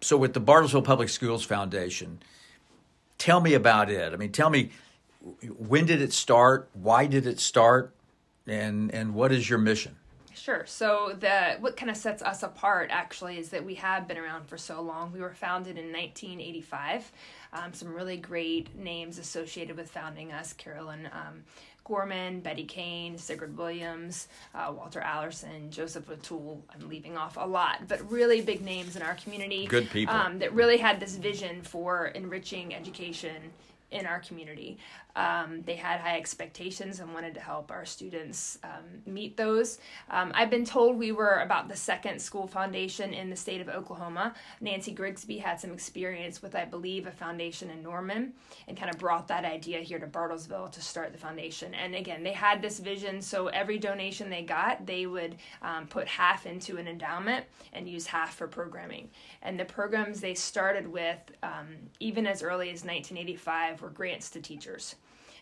so, 0.00 0.16
with 0.16 0.32
the 0.34 0.40
Bartlesville 0.40 0.84
Public 0.84 1.08
Schools 1.08 1.44
Foundation, 1.44 2.20
tell 3.24 3.40
me 3.40 3.54
about 3.54 3.90
it. 3.90 4.12
I 4.12 4.16
mean, 4.16 4.32
tell 4.32 4.50
me 4.50 4.70
when 5.56 5.86
did 5.86 6.02
it 6.02 6.12
start? 6.12 6.68
Why 6.74 7.06
did 7.06 7.26
it 7.26 7.40
start? 7.40 7.94
And 8.46 8.92
and 8.92 9.14
what 9.14 9.32
is 9.32 9.48
your 9.48 9.58
mission? 9.58 9.96
Sure. 10.34 10.64
So 10.66 11.16
the 11.18 11.56
what 11.60 11.74
kind 11.74 11.90
of 11.90 11.96
sets 11.96 12.22
us 12.22 12.42
apart 12.42 12.90
actually 12.92 13.38
is 13.38 13.48
that 13.48 13.64
we 13.64 13.76
have 13.76 14.06
been 14.06 14.18
around 14.18 14.46
for 14.46 14.58
so 14.58 14.82
long. 14.82 15.10
We 15.10 15.20
were 15.20 15.32
founded 15.32 15.78
in 15.78 15.86
1985. 15.86 17.10
Um, 17.54 17.72
some 17.72 17.94
really 17.94 18.18
great 18.18 18.76
names 18.76 19.18
associated 19.18 19.78
with 19.78 19.90
founding 19.90 20.30
us: 20.30 20.52
Carolyn 20.52 21.08
um, 21.10 21.44
Gorman, 21.84 22.40
Betty 22.40 22.64
Kane, 22.64 23.18
Sigrid 23.18 23.56
Williams, 23.56 24.28
uh, 24.54 24.72
Walter 24.74 25.00
Allerson, 25.00 25.70
Joseph 25.70 26.10
O'Toole. 26.10 26.62
I'm 26.72 26.88
leaving 26.88 27.16
off 27.16 27.36
a 27.38 27.46
lot, 27.46 27.86
but 27.88 28.10
really 28.10 28.40
big 28.40 28.62
names 28.62 28.96
in 28.96 29.02
our 29.02 29.14
community. 29.14 29.66
Good 29.66 29.90
people. 29.90 30.14
Um, 30.14 30.38
that 30.38 30.52
really 30.54 30.78
had 30.78 30.98
this 30.98 31.16
vision 31.16 31.62
for 31.62 32.06
enriching 32.08 32.74
education 32.74 33.52
in 33.90 34.06
our 34.06 34.18
community. 34.20 34.78
Um, 35.16 35.62
they 35.64 35.76
had 35.76 36.00
high 36.00 36.16
expectations 36.16 36.98
and 36.98 37.14
wanted 37.14 37.34
to 37.34 37.40
help 37.40 37.70
our 37.70 37.84
students 37.84 38.58
um, 38.64 39.02
meet 39.06 39.36
those. 39.36 39.78
Um, 40.10 40.32
I've 40.34 40.50
been 40.50 40.64
told 40.64 40.98
we 40.98 41.12
were 41.12 41.40
about 41.40 41.68
the 41.68 41.76
second 41.76 42.20
school 42.20 42.46
foundation 42.46 43.14
in 43.14 43.30
the 43.30 43.36
state 43.36 43.60
of 43.60 43.68
Oklahoma. 43.68 44.34
Nancy 44.60 44.92
Grigsby 44.92 45.38
had 45.38 45.60
some 45.60 45.72
experience 45.72 46.42
with, 46.42 46.54
I 46.54 46.64
believe, 46.64 47.06
a 47.06 47.12
foundation 47.12 47.70
in 47.70 47.82
Norman 47.82 48.32
and 48.66 48.76
kind 48.76 48.92
of 48.92 48.98
brought 48.98 49.28
that 49.28 49.44
idea 49.44 49.80
here 49.80 49.98
to 50.00 50.06
Bartlesville 50.06 50.72
to 50.72 50.82
start 50.82 51.12
the 51.12 51.18
foundation. 51.18 51.74
And 51.74 51.94
again, 51.94 52.22
they 52.22 52.32
had 52.32 52.60
this 52.60 52.80
vision 52.80 53.22
so 53.22 53.48
every 53.48 53.78
donation 53.78 54.30
they 54.30 54.42
got, 54.42 54.84
they 54.84 55.06
would 55.06 55.36
um, 55.62 55.86
put 55.86 56.08
half 56.08 56.46
into 56.46 56.76
an 56.76 56.88
endowment 56.88 57.44
and 57.72 57.88
use 57.88 58.06
half 58.06 58.34
for 58.34 58.48
programming. 58.48 59.08
And 59.42 59.58
the 59.58 59.64
programs 59.64 60.20
they 60.20 60.34
started 60.34 60.86
with, 60.86 61.18
um, 61.42 61.76
even 62.00 62.26
as 62.26 62.42
early 62.42 62.68
as 62.68 62.84
1985, 62.84 63.82
were 63.82 63.90
grants 63.90 64.30
to 64.30 64.40
teachers. 64.40 64.96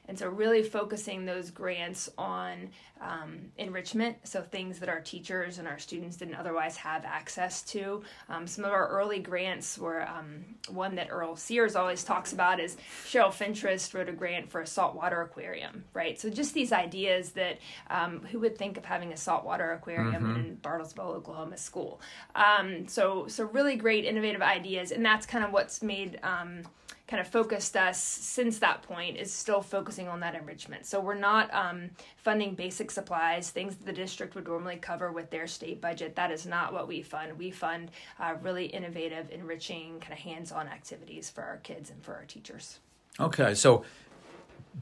And 0.09 0.19
so, 0.19 0.29
really 0.29 0.63
focusing 0.63 1.25
those 1.25 1.51
grants 1.51 2.11
on 2.19 2.71
um, 3.01 3.39
enrichment, 3.59 4.17
so 4.25 4.43
things 4.43 4.79
that 4.79 4.89
our 4.89 5.01
teachers 5.01 5.59
and 5.59 5.67
our 5.67 5.79
students 5.79 6.17
didn't 6.17 6.35
otherwise 6.35 6.77
have 6.77 7.05
access 7.05 7.63
to. 7.63 8.03
Um, 8.29 8.47
some 8.47 8.65
of 8.65 8.73
our 8.73 8.89
early 8.89 9.19
grants 9.19 9.79
were 9.79 10.03
um, 10.03 10.45
one 10.69 10.95
that 10.97 11.09
Earl 11.11 11.37
Sears 11.37 11.77
always 11.77 12.05
talks 12.05 12.33
about 12.33 12.61
is 12.61 12.77
Cheryl 13.05 13.31
Fintrist 13.31 13.95
wrote 13.95 14.09
a 14.09 14.13
grant 14.13 14.51
for 14.51 14.61
a 14.61 14.67
saltwater 14.67 15.21
aquarium, 15.23 15.85
right? 15.95 16.21
So, 16.21 16.31
just 16.31 16.55
these 16.55 16.73
ideas 16.73 17.31
that 17.31 17.59
um, 17.91 18.21
who 18.31 18.41
would 18.41 18.59
think 18.59 18.77
of 18.77 18.85
having 18.85 19.13
a 19.13 19.17
saltwater 19.17 19.73
aquarium 19.73 20.37
in 20.37 20.57
Bartlesville, 20.57 21.15
Oklahoma 21.15 21.57
school? 21.57 22.01
Um, 22.35 22.89
so, 22.89 23.27
so 23.29 23.45
really 23.45 23.77
great, 23.77 24.05
innovative 24.05 24.43
ideas, 24.43 24.91
and 24.91 25.05
that's 25.05 25.27
kind 25.27 25.45
of 25.45 25.53
what's 25.53 25.83
made 25.83 26.19
um, 26.23 26.63
kind 27.09 27.21
of 27.21 27.27
focused 27.27 27.77
us 27.77 28.01
since 28.01 28.59
that 28.61 28.83
point 28.83 29.17
is 29.17 29.33
still 29.33 29.61
focusing 29.61 30.09
on 30.09 30.21
that 30.21 30.35
enrichment. 30.35 30.87
So 30.87 31.01
we're 31.01 31.15
not 31.15 31.53
um, 31.53 31.91
funding 32.17 32.55
basic 32.55 32.91
supplies, 32.91 33.51
things 33.51 33.77
that 33.77 33.85
the 33.85 33.93
district 33.93 34.35
would 34.35 34.47
normally 34.47 34.77
cover 34.77 35.13
with 35.13 35.31
their 35.31 35.47
state 35.47 35.81
budget. 35.81 36.15
That 36.17 36.31
is 36.31 36.47
not 36.47 36.73
what 36.73 36.87
we 36.89 37.03
fund. 37.03 37.37
We 37.37 37.51
fund 37.51 37.91
uh, 38.19 38.35
really 38.41 38.67
innovative, 38.67 39.31
enriching, 39.31 40.01
kind 40.01 40.13
of 40.13 40.19
hands-on 40.21 40.69
activities 40.69 41.29
for 41.29 41.43
our 41.43 41.59
kids 41.59 41.91
and 41.91 42.03
for 42.03 42.15
our 42.15 42.25
teachers. 42.25 42.79
Okay, 43.21 43.55
so 43.55 43.85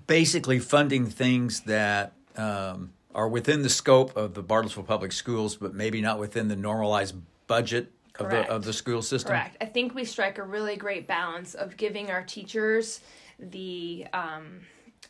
basically 0.07 0.59
funding 0.59 1.07
things 1.07 1.61
that 1.62 2.12
um, 2.37 2.93
are 3.15 3.29
within 3.29 3.62
the 3.62 3.69
scope 3.69 4.17
of 4.17 4.35
the 4.35 4.43
Bartlesville 4.43 4.87
Public 4.87 5.12
Schools, 5.12 5.57
but 5.57 5.75
maybe 5.75 6.00
not 6.00 6.19
within 6.19 6.49
the 6.49 6.57
normalized 6.57 7.17
budget 7.47 7.91
of 8.21 8.31
the 8.31 8.49
of 8.50 8.65
the 8.65 8.73
school 8.73 9.03
system. 9.03 9.31
Correct. 9.31 9.57
I 9.61 9.67
think 9.67 9.95
we 9.95 10.05
strike 10.05 10.39
a 10.39 10.43
really 10.43 10.77
great 10.77 11.07
balance 11.07 11.55
of 11.55 11.77
giving 11.77 12.11
our 12.11 12.23
teachers 12.23 13.00
the 13.39 14.07
um, 14.12 14.61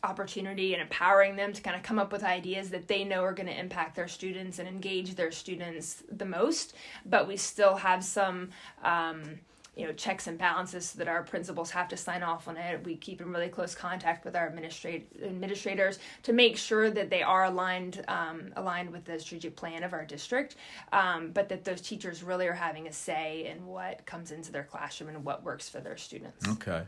opportunity 0.03 0.73
and 0.73 0.81
empowering 0.81 1.35
them 1.35 1.53
to 1.53 1.61
kind 1.61 1.75
of 1.75 1.83
come 1.83 1.99
up 1.99 2.11
with 2.11 2.23
ideas 2.23 2.69
that 2.69 2.87
they 2.87 3.03
know 3.03 3.23
are 3.23 3.33
going 3.33 3.47
to 3.47 3.59
impact 3.59 3.95
their 3.95 4.07
students 4.07 4.59
and 4.59 4.67
engage 4.67 5.15
their 5.15 5.31
students 5.31 6.03
the 6.11 6.25
most. 6.25 6.75
But 7.05 7.27
we 7.27 7.37
still 7.37 7.75
have 7.75 8.03
some. 8.03 8.49
Um, 8.83 9.39
you 9.75 9.85
know 9.85 9.93
checks 9.93 10.27
and 10.27 10.37
balances 10.37 10.91
that 10.93 11.07
our 11.07 11.23
principals 11.23 11.71
have 11.71 11.87
to 11.87 11.97
sign 11.97 12.23
off 12.23 12.47
on 12.47 12.57
it. 12.57 12.83
We 12.83 12.97
keep 12.97 13.21
in 13.21 13.31
really 13.31 13.47
close 13.47 13.73
contact 13.73 14.25
with 14.25 14.35
our 14.35 14.47
administrate 14.47 15.09
administrators 15.23 15.99
to 16.23 16.33
make 16.33 16.57
sure 16.57 16.89
that 16.89 17.09
they 17.09 17.23
are 17.23 17.45
aligned 17.45 18.03
um, 18.07 18.51
aligned 18.55 18.91
with 18.91 19.05
the 19.05 19.19
strategic 19.19 19.55
plan 19.55 19.83
of 19.83 19.93
our 19.93 20.05
district, 20.05 20.57
um, 20.91 21.31
but 21.31 21.47
that 21.49 21.63
those 21.63 21.81
teachers 21.81 22.21
really 22.21 22.47
are 22.47 22.53
having 22.53 22.87
a 22.87 22.91
say 22.91 23.49
in 23.49 23.65
what 23.65 24.05
comes 24.05 24.31
into 24.31 24.51
their 24.51 24.63
classroom 24.63 25.09
and 25.09 25.23
what 25.23 25.43
works 25.43 25.69
for 25.69 25.79
their 25.79 25.97
students. 25.97 26.47
Okay. 26.47 26.83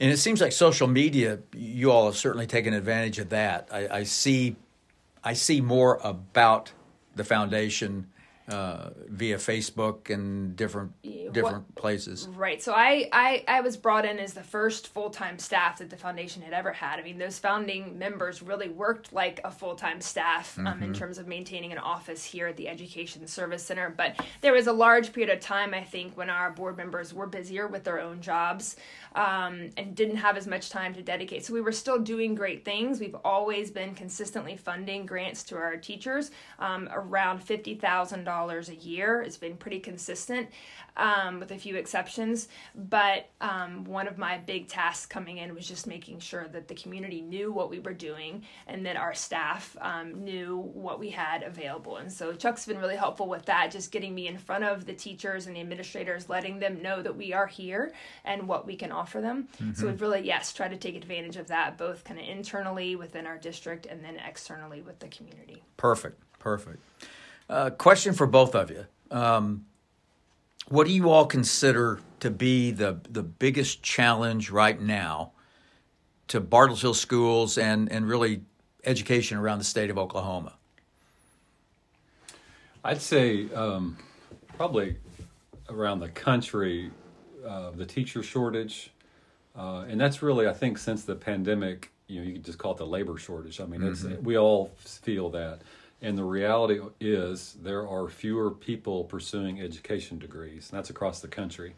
And 0.00 0.10
it 0.10 0.16
seems 0.18 0.40
like 0.40 0.52
social 0.52 0.88
media, 0.88 1.40
you 1.52 1.90
all 1.90 2.06
have 2.06 2.16
certainly 2.16 2.46
taken 2.46 2.74
advantage 2.74 3.18
of 3.18 3.30
that. 3.30 3.68
I, 3.70 3.88
I 3.88 4.02
see, 4.04 4.56
I 5.22 5.34
see 5.34 5.60
more 5.60 6.00
about 6.02 6.72
the 7.14 7.24
foundation 7.24 8.08
uh, 8.48 8.90
via 9.08 9.38
Facebook 9.38 10.10
and 10.10 10.54
different 10.54 10.92
different 11.32 11.64
what, 11.66 11.74
places. 11.76 12.28
Right. 12.28 12.62
So 12.62 12.74
I, 12.74 13.08
I 13.10 13.42
I 13.48 13.60
was 13.62 13.78
brought 13.78 14.04
in 14.04 14.18
as 14.18 14.34
the 14.34 14.42
first 14.42 14.88
full 14.88 15.08
time 15.08 15.38
staff 15.38 15.78
that 15.78 15.88
the 15.88 15.96
foundation 15.96 16.42
had 16.42 16.52
ever 16.52 16.70
had. 16.70 16.98
I 16.98 17.02
mean, 17.02 17.16
those 17.16 17.38
founding 17.38 17.98
members 17.98 18.42
really 18.42 18.68
worked 18.68 19.14
like 19.14 19.40
a 19.44 19.50
full 19.50 19.74
time 19.74 20.02
staff 20.02 20.58
um, 20.58 20.66
mm-hmm. 20.66 20.82
in 20.82 20.92
terms 20.92 21.16
of 21.16 21.26
maintaining 21.26 21.72
an 21.72 21.78
office 21.78 22.22
here 22.22 22.46
at 22.46 22.58
the 22.58 22.68
Education 22.68 23.26
Service 23.26 23.62
Center. 23.62 23.88
But 23.96 24.22
there 24.42 24.52
was 24.52 24.66
a 24.66 24.72
large 24.72 25.14
period 25.14 25.32
of 25.34 25.40
time, 25.40 25.72
I 25.72 25.82
think, 25.82 26.14
when 26.14 26.28
our 26.28 26.50
board 26.50 26.76
members 26.76 27.14
were 27.14 27.26
busier 27.26 27.66
with 27.66 27.84
their 27.84 27.98
own 27.98 28.20
jobs 28.20 28.76
um, 29.14 29.70
and 29.78 29.94
didn't 29.96 30.16
have 30.16 30.36
as 30.36 30.46
much 30.46 30.68
time 30.68 30.92
to 30.94 31.02
dedicate. 31.02 31.46
So 31.46 31.54
we 31.54 31.62
were 31.62 31.72
still 31.72 31.98
doing 31.98 32.34
great 32.34 32.62
things. 32.62 33.00
We've 33.00 33.16
always 33.24 33.70
been 33.70 33.94
consistently 33.94 34.58
funding 34.58 35.06
grants 35.06 35.44
to 35.44 35.56
our 35.56 35.78
teachers, 35.78 36.30
um, 36.58 36.90
around 36.92 37.42
fifty 37.42 37.74
thousand 37.74 38.24
dollars 38.24 38.33
a 38.34 38.74
year. 38.74 39.22
It's 39.22 39.36
been 39.36 39.56
pretty 39.56 39.80
consistent, 39.80 40.48
um, 40.96 41.40
with 41.40 41.52
a 41.52 41.58
few 41.58 41.76
exceptions. 41.76 42.48
But 42.74 43.30
um, 43.40 43.84
one 43.84 44.08
of 44.08 44.18
my 44.18 44.38
big 44.38 44.68
tasks 44.68 45.06
coming 45.06 45.38
in 45.38 45.54
was 45.54 45.66
just 45.66 45.86
making 45.86 46.18
sure 46.18 46.46
that 46.48 46.68
the 46.68 46.74
community 46.74 47.22
knew 47.22 47.52
what 47.52 47.70
we 47.70 47.78
were 47.78 47.94
doing 47.94 48.42
and 48.66 48.84
that 48.84 48.96
our 48.96 49.14
staff 49.14 49.76
um, 49.80 50.24
knew 50.24 50.58
what 50.74 50.98
we 50.98 51.10
had 51.10 51.42
available. 51.44 51.96
And 51.96 52.12
so 52.12 52.34
Chuck's 52.34 52.66
been 52.66 52.78
really 52.78 52.96
helpful 52.96 53.28
with 53.28 53.46
that, 53.46 53.70
just 53.70 53.90
getting 53.90 54.14
me 54.14 54.26
in 54.26 54.38
front 54.38 54.64
of 54.64 54.86
the 54.86 54.92
teachers 54.92 55.46
and 55.46 55.56
the 55.56 55.60
administrators, 55.60 56.28
letting 56.28 56.58
them 56.58 56.82
know 56.82 57.00
that 57.00 57.16
we 57.16 57.32
are 57.32 57.46
here 57.46 57.92
and 58.24 58.46
what 58.48 58.66
we 58.66 58.76
can 58.76 58.92
offer 58.92 59.04
offer 59.04 59.20
them. 59.20 59.48
Mm-hmm. 59.60 59.74
So 59.74 59.86
we've 59.86 60.00
really, 60.00 60.22
yes, 60.22 60.52
tried 60.52 60.70
to 60.70 60.76
take 60.76 60.96
advantage 60.96 61.36
of 61.36 61.48
that, 61.48 61.76
both 61.76 62.04
kind 62.04 62.18
of 62.18 62.26
internally 62.26 62.96
within 62.96 63.26
our 63.26 63.38
district 63.38 63.86
and 63.86 64.02
then 64.02 64.16
externally 64.16 64.80
with 64.80 64.98
the 64.98 65.08
community. 65.08 65.62
Perfect, 65.76 66.18
perfect. 66.38 66.78
Uh, 67.48 67.70
question 67.70 68.14
for 68.14 68.26
both 68.26 68.54
of 68.54 68.70
you. 68.70 68.86
Um, 69.10 69.66
what 70.68 70.86
do 70.86 70.92
you 70.92 71.10
all 71.10 71.26
consider 71.26 72.00
to 72.20 72.30
be 72.30 72.70
the, 72.70 73.00
the 73.10 73.22
biggest 73.22 73.82
challenge 73.82 74.50
right 74.50 74.80
now 74.80 75.32
to 76.28 76.40
Bartlesville 76.40 76.94
schools 76.94 77.58
and, 77.58 77.90
and 77.92 78.08
really 78.08 78.42
education 78.84 79.36
around 79.36 79.58
the 79.58 79.64
state 79.64 79.90
of 79.90 79.98
Oklahoma? 79.98 80.54
I'd 82.82 83.00
say 83.00 83.50
um, 83.54 83.96
probably 84.56 84.96
around 85.68 86.00
the 86.00 86.08
country, 86.08 86.90
uh, 87.46 87.70
the 87.70 87.86
teacher 87.86 88.22
shortage, 88.22 88.90
uh, 89.56 89.84
and 89.88 90.00
that's 90.00 90.22
really, 90.22 90.48
I 90.48 90.52
think, 90.52 90.78
since 90.78 91.04
the 91.04 91.14
pandemic, 91.14 91.90
you 92.08 92.20
know, 92.20 92.26
you 92.26 92.34
could 92.34 92.44
just 92.44 92.58
call 92.58 92.72
it 92.72 92.78
the 92.78 92.86
labor 92.86 93.16
shortage. 93.16 93.60
I 93.60 93.66
mean, 93.66 93.80
mm-hmm. 93.80 94.22
we 94.22 94.36
all 94.36 94.72
feel 94.78 95.30
that. 95.30 95.60
And 96.04 96.18
the 96.18 96.24
reality 96.24 96.80
is, 97.00 97.56
there 97.62 97.88
are 97.88 98.08
fewer 98.08 98.50
people 98.50 99.04
pursuing 99.04 99.62
education 99.62 100.18
degrees, 100.18 100.68
and 100.68 100.76
that's 100.76 100.90
across 100.90 101.20
the 101.20 101.28
country. 101.28 101.76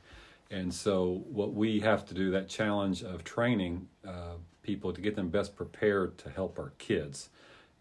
And 0.50 0.74
so, 0.74 1.22
what 1.30 1.54
we 1.54 1.78
have 1.78 2.04
to 2.06 2.14
do, 2.14 2.32
that 2.32 2.48
challenge 2.48 3.04
of 3.04 3.22
training 3.22 3.86
uh, 4.04 4.34
people 4.64 4.92
to 4.92 5.00
get 5.00 5.14
them 5.14 5.28
best 5.28 5.54
prepared 5.54 6.18
to 6.18 6.28
help 6.28 6.58
our 6.58 6.72
kids, 6.78 7.28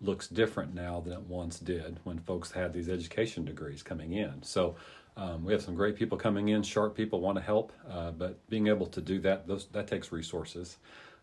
looks 0.02 0.28
different 0.28 0.76
now 0.76 1.00
than 1.00 1.14
it 1.14 1.22
once 1.22 1.58
did 1.58 1.98
when 2.04 2.20
folks 2.20 2.52
had 2.52 2.74
these 2.74 2.90
education 2.90 3.44
degrees 3.44 3.82
coming 3.82 4.14
in. 4.14 4.44
So, 4.44 4.76
um, 5.18 5.44
we 5.44 5.52
have 5.52 5.64
some 5.64 5.74
great 5.74 5.96
people 5.96 6.16
coming 6.16 6.50
in, 6.50 6.62
sharp 6.62 6.96
people 6.96 7.22
want 7.22 7.40
to 7.40 7.44
help, 7.44 7.74
uh, 7.90 8.12
but 8.12 8.48
being 8.52 8.68
able 8.68 8.86
to 8.86 9.02
do 9.02 9.18
that, 9.22 9.48
those, 9.48 9.66
that 9.72 9.88
takes 9.88 10.12
resources. 10.12 10.78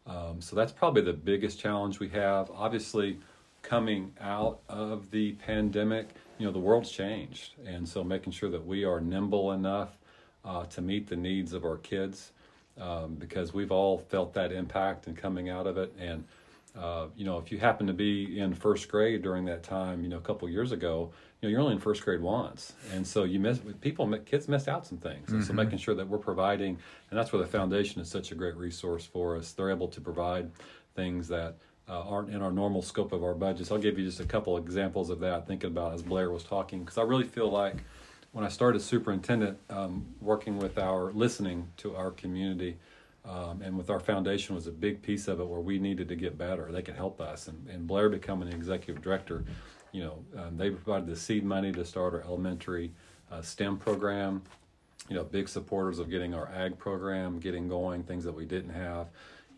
Um, 0.05 0.41
so 0.41 0.57
that's 0.57 0.73
probably 0.73 1.02
the 1.02 1.12
biggest 1.12 1.61
challenge 1.61 2.00
we 2.00 2.09
have. 2.09 2.50
Obviously, 2.50 3.19
coming 3.62 4.12
out 4.21 4.61
of 4.69 5.11
the 5.11 5.33
pandemic, 5.33 6.09
you 6.38 6.47
know, 6.47 6.52
the 6.52 6.59
world's 6.59 6.90
changed. 6.90 7.54
And 7.66 7.88
so 7.88 8.04
making 8.04 8.33
sure 8.33 8.50
that 8.50 8.66
we 8.66 8.85
are 8.85 9.00
nimble 9.00 9.52
enough 9.52 9.97
uh, 10.45 10.66
to 10.66 10.83
meet 10.83 11.09
the 11.09 11.16
needs 11.16 11.52
of 11.52 11.64
our 11.64 11.78
kids 11.78 12.33
um, 12.81 13.14
because 13.14 13.54
we've 13.54 13.73
all 13.73 13.99
felt 13.99 14.35
that 14.35 14.52
impact 14.52 15.07
and 15.07 15.16
coming 15.16 15.49
out 15.49 15.66
of 15.66 15.78
it. 15.78 15.95
And, 15.99 16.25
uh, 16.76 17.07
you 17.16 17.25
know, 17.25 17.38
if 17.38 17.52
you 17.52 17.59
happen 17.59 17.87
to 17.87 17.92
be 17.92 18.40
in 18.40 18.54
first 18.54 18.88
grade 18.88 19.23
during 19.23 19.45
that 19.45 19.62
time, 19.62 20.02
you 20.02 20.09
know, 20.09 20.16
a 20.16 20.23
couple 20.23 20.49
years 20.49 20.73
ago, 20.73 21.12
you 21.40 21.49
know, 21.49 21.50
you're 21.50 21.61
only 21.61 21.75
in 21.75 21.81
first 21.81 22.02
grade 22.04 22.21
once, 22.21 22.73
and 22.95 23.04
so 23.04 23.25
you 23.25 23.40
miss 23.40 23.59
people. 23.81 24.09
Kids 24.25 24.47
missed 24.47 24.69
out 24.69 24.87
some 24.87 24.99
things, 24.99 25.28
mm-hmm. 25.28 25.42
so 25.42 25.52
making 25.52 25.78
sure 25.78 25.95
that 25.95 26.07
we're 26.09 26.16
providing, 26.16 26.78
and 27.11 27.19
that's 27.19 27.33
where 27.33 27.42
the 27.42 27.49
foundation 27.49 28.00
is 28.00 28.09
such 28.09 28.31
a 28.31 28.37
great 28.37 28.57
resource 28.57 29.04
for 29.04 29.37
us. 29.37 29.50
They're 29.52 29.71
able 29.71 29.88
to 29.88 30.00
provide 30.00 30.52
things 30.95 31.26
that 31.28 31.57
uh, 31.89 32.01
aren't 32.03 32.31
in 32.31 32.43
our 32.43 32.53
normal 32.53 32.83
scope 32.83 33.12
of 33.12 33.23
our 33.23 33.35
budgets. 33.35 33.71
I'll 33.71 33.79
give 33.79 33.99
you 33.99 34.05
just 34.05 34.21
a 34.21 34.25
couple 34.25 34.57
examples 34.57 35.11
of 35.11 35.21
that. 35.21 35.47
Thinking 35.47 35.71
about 35.71 35.95
as 35.95 36.03
Blair 36.03 36.31
was 36.31 36.45
talking, 36.45 36.81
because 36.81 36.99
I 36.99 37.03
really 37.03 37.25
feel 37.25 37.51
like 37.51 37.77
when 38.33 38.45
I 38.45 38.49
started 38.49 38.81
superintendent, 38.81 39.59
um, 39.69 40.07
working 40.21 40.59
with 40.59 40.79
our 40.79 41.12
listening 41.12 41.69
to 41.79 41.95
our 41.97 42.11
community. 42.11 42.79
Um, 43.25 43.62
and 43.62 43.79
with 43.79 43.89
our 43.89 44.01
foundation 44.01 44.57
was 44.57 44.67
a 44.67 44.73
big 44.73 45.01
piece 45.01 45.29
of 45.29 45.39
it 45.39 45.47
where 45.47 45.61
we 45.61 45.79
needed 45.79 46.09
to 46.09 46.17
get 46.17 46.37
better. 46.37 46.73
They 46.73 46.83
could 46.83 46.97
help 46.97 47.21
us, 47.21 47.47
and, 47.47 47.69
and 47.69 47.87
Blair 47.87 48.09
becoming 48.09 48.51
the 48.51 48.57
executive 48.57 49.01
director, 49.01 49.45
you 49.93 50.03
know, 50.03 50.25
um, 50.37 50.57
they 50.57 50.71
provided 50.71 51.07
the 51.07 51.15
seed 51.15 51.45
money 51.45 51.71
to 51.71 51.85
start 51.85 52.15
our 52.15 52.23
elementary 52.23 52.91
uh, 53.31 53.41
STEM 53.41 53.77
program. 53.79 54.43
You 55.09 55.17
know, 55.17 55.25
big 55.25 55.49
supporters 55.49 55.99
of 55.99 56.11
getting 56.11 56.35
our 56.35 56.49
ag 56.49 56.79
program 56.79 57.39
getting 57.39 57.69
going, 57.69 58.03
things 58.03 58.25
that 58.25 58.33
we 58.33 58.45
didn't 58.45 58.71
have. 58.71 59.09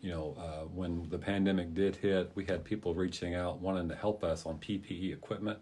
You 0.01 0.11
know, 0.11 0.37
uh, 0.37 0.65
when 0.65 1.07
the 1.09 1.17
pandemic 1.17 1.73
did 1.73 1.95
hit, 1.95 2.31
we 2.35 2.45
had 2.45 2.63
people 2.63 2.93
reaching 2.93 3.35
out 3.35 3.59
wanting 3.59 3.89
to 3.89 3.95
help 3.95 4.23
us 4.23 4.45
on 4.45 4.57
PPE 4.57 5.13
equipment, 5.13 5.59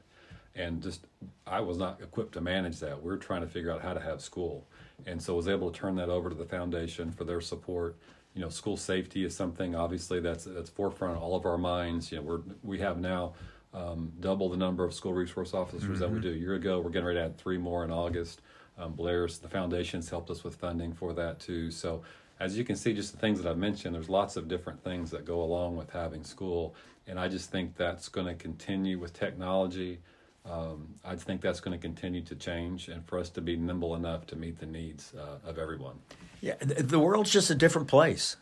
and 0.55 0.81
just 0.81 1.07
I 1.47 1.61
was 1.61 1.77
not 1.77 2.01
equipped 2.01 2.33
to 2.33 2.41
manage 2.41 2.79
that. 2.79 3.01
We 3.01 3.11
are 3.11 3.17
trying 3.17 3.41
to 3.41 3.47
figure 3.47 3.71
out 3.71 3.81
how 3.81 3.93
to 3.93 4.01
have 4.01 4.21
school, 4.21 4.67
and 5.05 5.21
so 5.21 5.35
was 5.35 5.47
able 5.47 5.71
to 5.71 5.79
turn 5.79 5.95
that 5.95 6.09
over 6.09 6.29
to 6.29 6.35
the 6.35 6.45
foundation 6.45 7.11
for 7.11 7.23
their 7.23 7.41
support 7.41 7.97
you 8.33 8.41
know, 8.41 8.49
school 8.49 8.77
safety 8.77 9.23
is 9.25 9.35
something 9.35 9.75
obviously 9.75 10.19
that's 10.19 10.45
that's 10.45 10.69
forefront 10.69 11.17
of 11.17 11.23
all 11.23 11.35
of 11.35 11.45
our 11.45 11.57
minds. 11.57 12.11
You 12.11 12.17
know, 12.17 12.23
we're 12.23 12.41
we 12.63 12.79
have 12.79 12.99
now 12.99 13.33
um, 13.73 14.11
double 14.19 14.49
the 14.49 14.57
number 14.57 14.83
of 14.83 14.93
school 14.93 15.13
resource 15.13 15.53
officers 15.53 15.83
mm-hmm. 15.83 15.99
that 15.99 16.09
we 16.09 16.15
mm-hmm. 16.15 16.29
do. 16.29 16.33
A 16.33 16.37
year 16.37 16.55
ago, 16.55 16.79
we're 16.79 16.89
getting 16.89 17.05
ready 17.05 17.19
to 17.19 17.25
add 17.25 17.37
three 17.37 17.57
more 17.57 17.83
in 17.83 17.91
August. 17.91 18.41
Um, 18.77 18.93
Blair's 18.93 19.37
the 19.37 19.47
foundation's 19.47 20.09
helped 20.09 20.31
us 20.31 20.43
with 20.43 20.55
funding 20.55 20.93
for 20.93 21.13
that 21.13 21.39
too. 21.39 21.69
So 21.69 22.01
as 22.39 22.57
you 22.57 22.63
can 22.63 22.75
see, 22.75 22.93
just 22.93 23.11
the 23.11 23.17
things 23.17 23.41
that 23.41 23.49
I've 23.49 23.57
mentioned, 23.57 23.95
there's 23.95 24.09
lots 24.09 24.35
of 24.35 24.47
different 24.47 24.83
things 24.83 25.11
that 25.11 25.25
go 25.25 25.41
along 25.41 25.75
with 25.75 25.89
having 25.91 26.23
school, 26.23 26.75
and 27.07 27.19
I 27.19 27.27
just 27.27 27.51
think 27.51 27.75
that's 27.75 28.09
going 28.09 28.27
to 28.27 28.35
continue 28.35 28.99
with 28.99 29.13
technology. 29.13 29.99
Um, 30.45 30.95
I 31.05 31.15
think 31.15 31.41
that's 31.41 31.61
going 31.61 31.77
to 31.77 31.81
continue 31.81 32.21
to 32.23 32.35
change, 32.35 32.89
and 32.89 33.05
for 33.05 33.17
us 33.17 33.29
to 33.31 33.41
be 33.41 33.55
nimble 33.55 33.95
enough 33.95 34.27
to 34.27 34.35
meet 34.35 34.59
the 34.59 34.65
needs 34.65 35.13
uh, 35.17 35.47
of 35.47 35.57
everyone. 35.57 35.95
Yeah, 36.41 36.55
the 36.59 36.99
world's 36.99 37.31
just 37.31 37.49
a 37.49 37.55
different 37.55 37.87
place. 37.87 38.35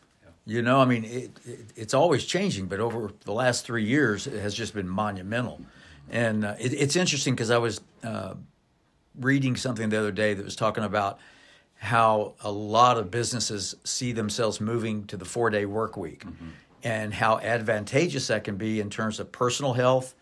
You 0.46 0.64
know, 0.64 0.82
I 0.82 0.86
mean, 0.86 1.06
it, 1.06 1.32
it, 1.46 1.60
it's 1.76 1.94
always 1.94 2.26
changing, 2.26 2.66
but 2.66 2.80
over 2.80 3.12
the 3.26 3.32
last 3.32 3.64
three 3.64 3.86
years, 3.86 4.26
it 4.26 4.42
has 4.42 4.56
just 4.56 4.74
been 4.74 4.90
monumental. 4.90 5.62
And 6.10 6.44
uh, 6.44 6.56
it, 6.60 6.74
it's 6.74 6.96
interesting 6.96 7.36
because 7.36 7.52
I 7.52 7.60
was 7.60 7.80
uh, 8.04 8.34
reading 9.20 9.56
something 9.56 9.90
the 9.90 10.00
other 10.00 10.12
day 10.12 10.34
that 10.34 10.44
was 10.44 10.56
talking 10.56 10.84
about 10.84 11.20
how 11.82 12.36
a 12.42 12.52
lot 12.52 12.96
of 13.00 13.10
businesses 13.10 13.76
see 13.84 14.12
themselves 14.12 14.62
moving 14.62 15.04
to 15.08 15.18
the 15.18 15.26
four 15.26 15.50
day 15.50 15.66
work 15.66 15.98
week 15.98 16.24
mm-hmm. 16.24 16.50
and 16.84 17.12
how 17.12 17.40
advantageous 17.40 18.28
that 18.28 18.44
can 18.44 18.56
be 18.56 18.80
in 18.80 18.88
terms 18.88 19.20
of 19.20 19.32
personal 19.32 19.74
health, 19.74 20.14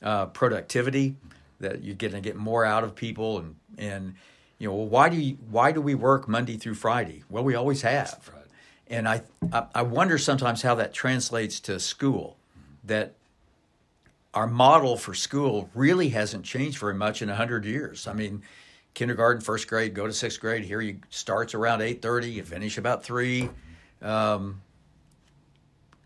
uh, 0.00 0.26
productivity, 0.26 1.16
that 1.58 1.82
you're 1.82 1.96
going 1.96 2.12
to 2.12 2.20
get 2.20 2.36
more 2.36 2.64
out 2.64 2.84
of 2.84 2.94
people. 2.94 3.38
And, 3.38 3.56
and 3.76 4.14
you 4.60 4.68
know, 4.68 4.74
well, 4.76 4.86
why 4.86 5.08
do, 5.08 5.16
you, 5.16 5.36
why 5.50 5.72
do 5.72 5.80
we 5.80 5.96
work 5.96 6.28
Monday 6.28 6.56
through 6.56 6.74
Friday? 6.76 7.24
Well, 7.28 7.42
we 7.42 7.56
always 7.56 7.82
have. 7.82 8.30
And 8.86 9.08
I, 9.08 9.22
I 9.74 9.82
wonder 9.82 10.18
sometimes 10.18 10.62
how 10.62 10.76
that 10.76 10.94
translates 10.94 11.58
to 11.60 11.80
school. 11.80 12.36
That 12.84 13.14
our 14.34 14.46
model 14.46 14.96
for 14.96 15.14
school 15.14 15.68
really 15.74 16.10
hasn't 16.10 16.44
changed 16.44 16.78
very 16.78 16.94
much 16.94 17.22
in 17.22 17.28
100 17.28 17.64
years. 17.64 18.06
I 18.06 18.12
mean, 18.12 18.42
kindergarten, 18.98 19.40
first 19.40 19.68
grade, 19.68 19.94
go 19.94 20.08
to 20.08 20.12
sixth 20.12 20.40
grade. 20.40 20.64
Here 20.64 20.80
you 20.80 20.98
starts 21.08 21.54
around 21.54 21.80
8.30, 21.80 22.32
you 22.32 22.42
finish 22.42 22.78
about 22.78 23.04
3. 23.04 23.48
Um, 24.02 24.60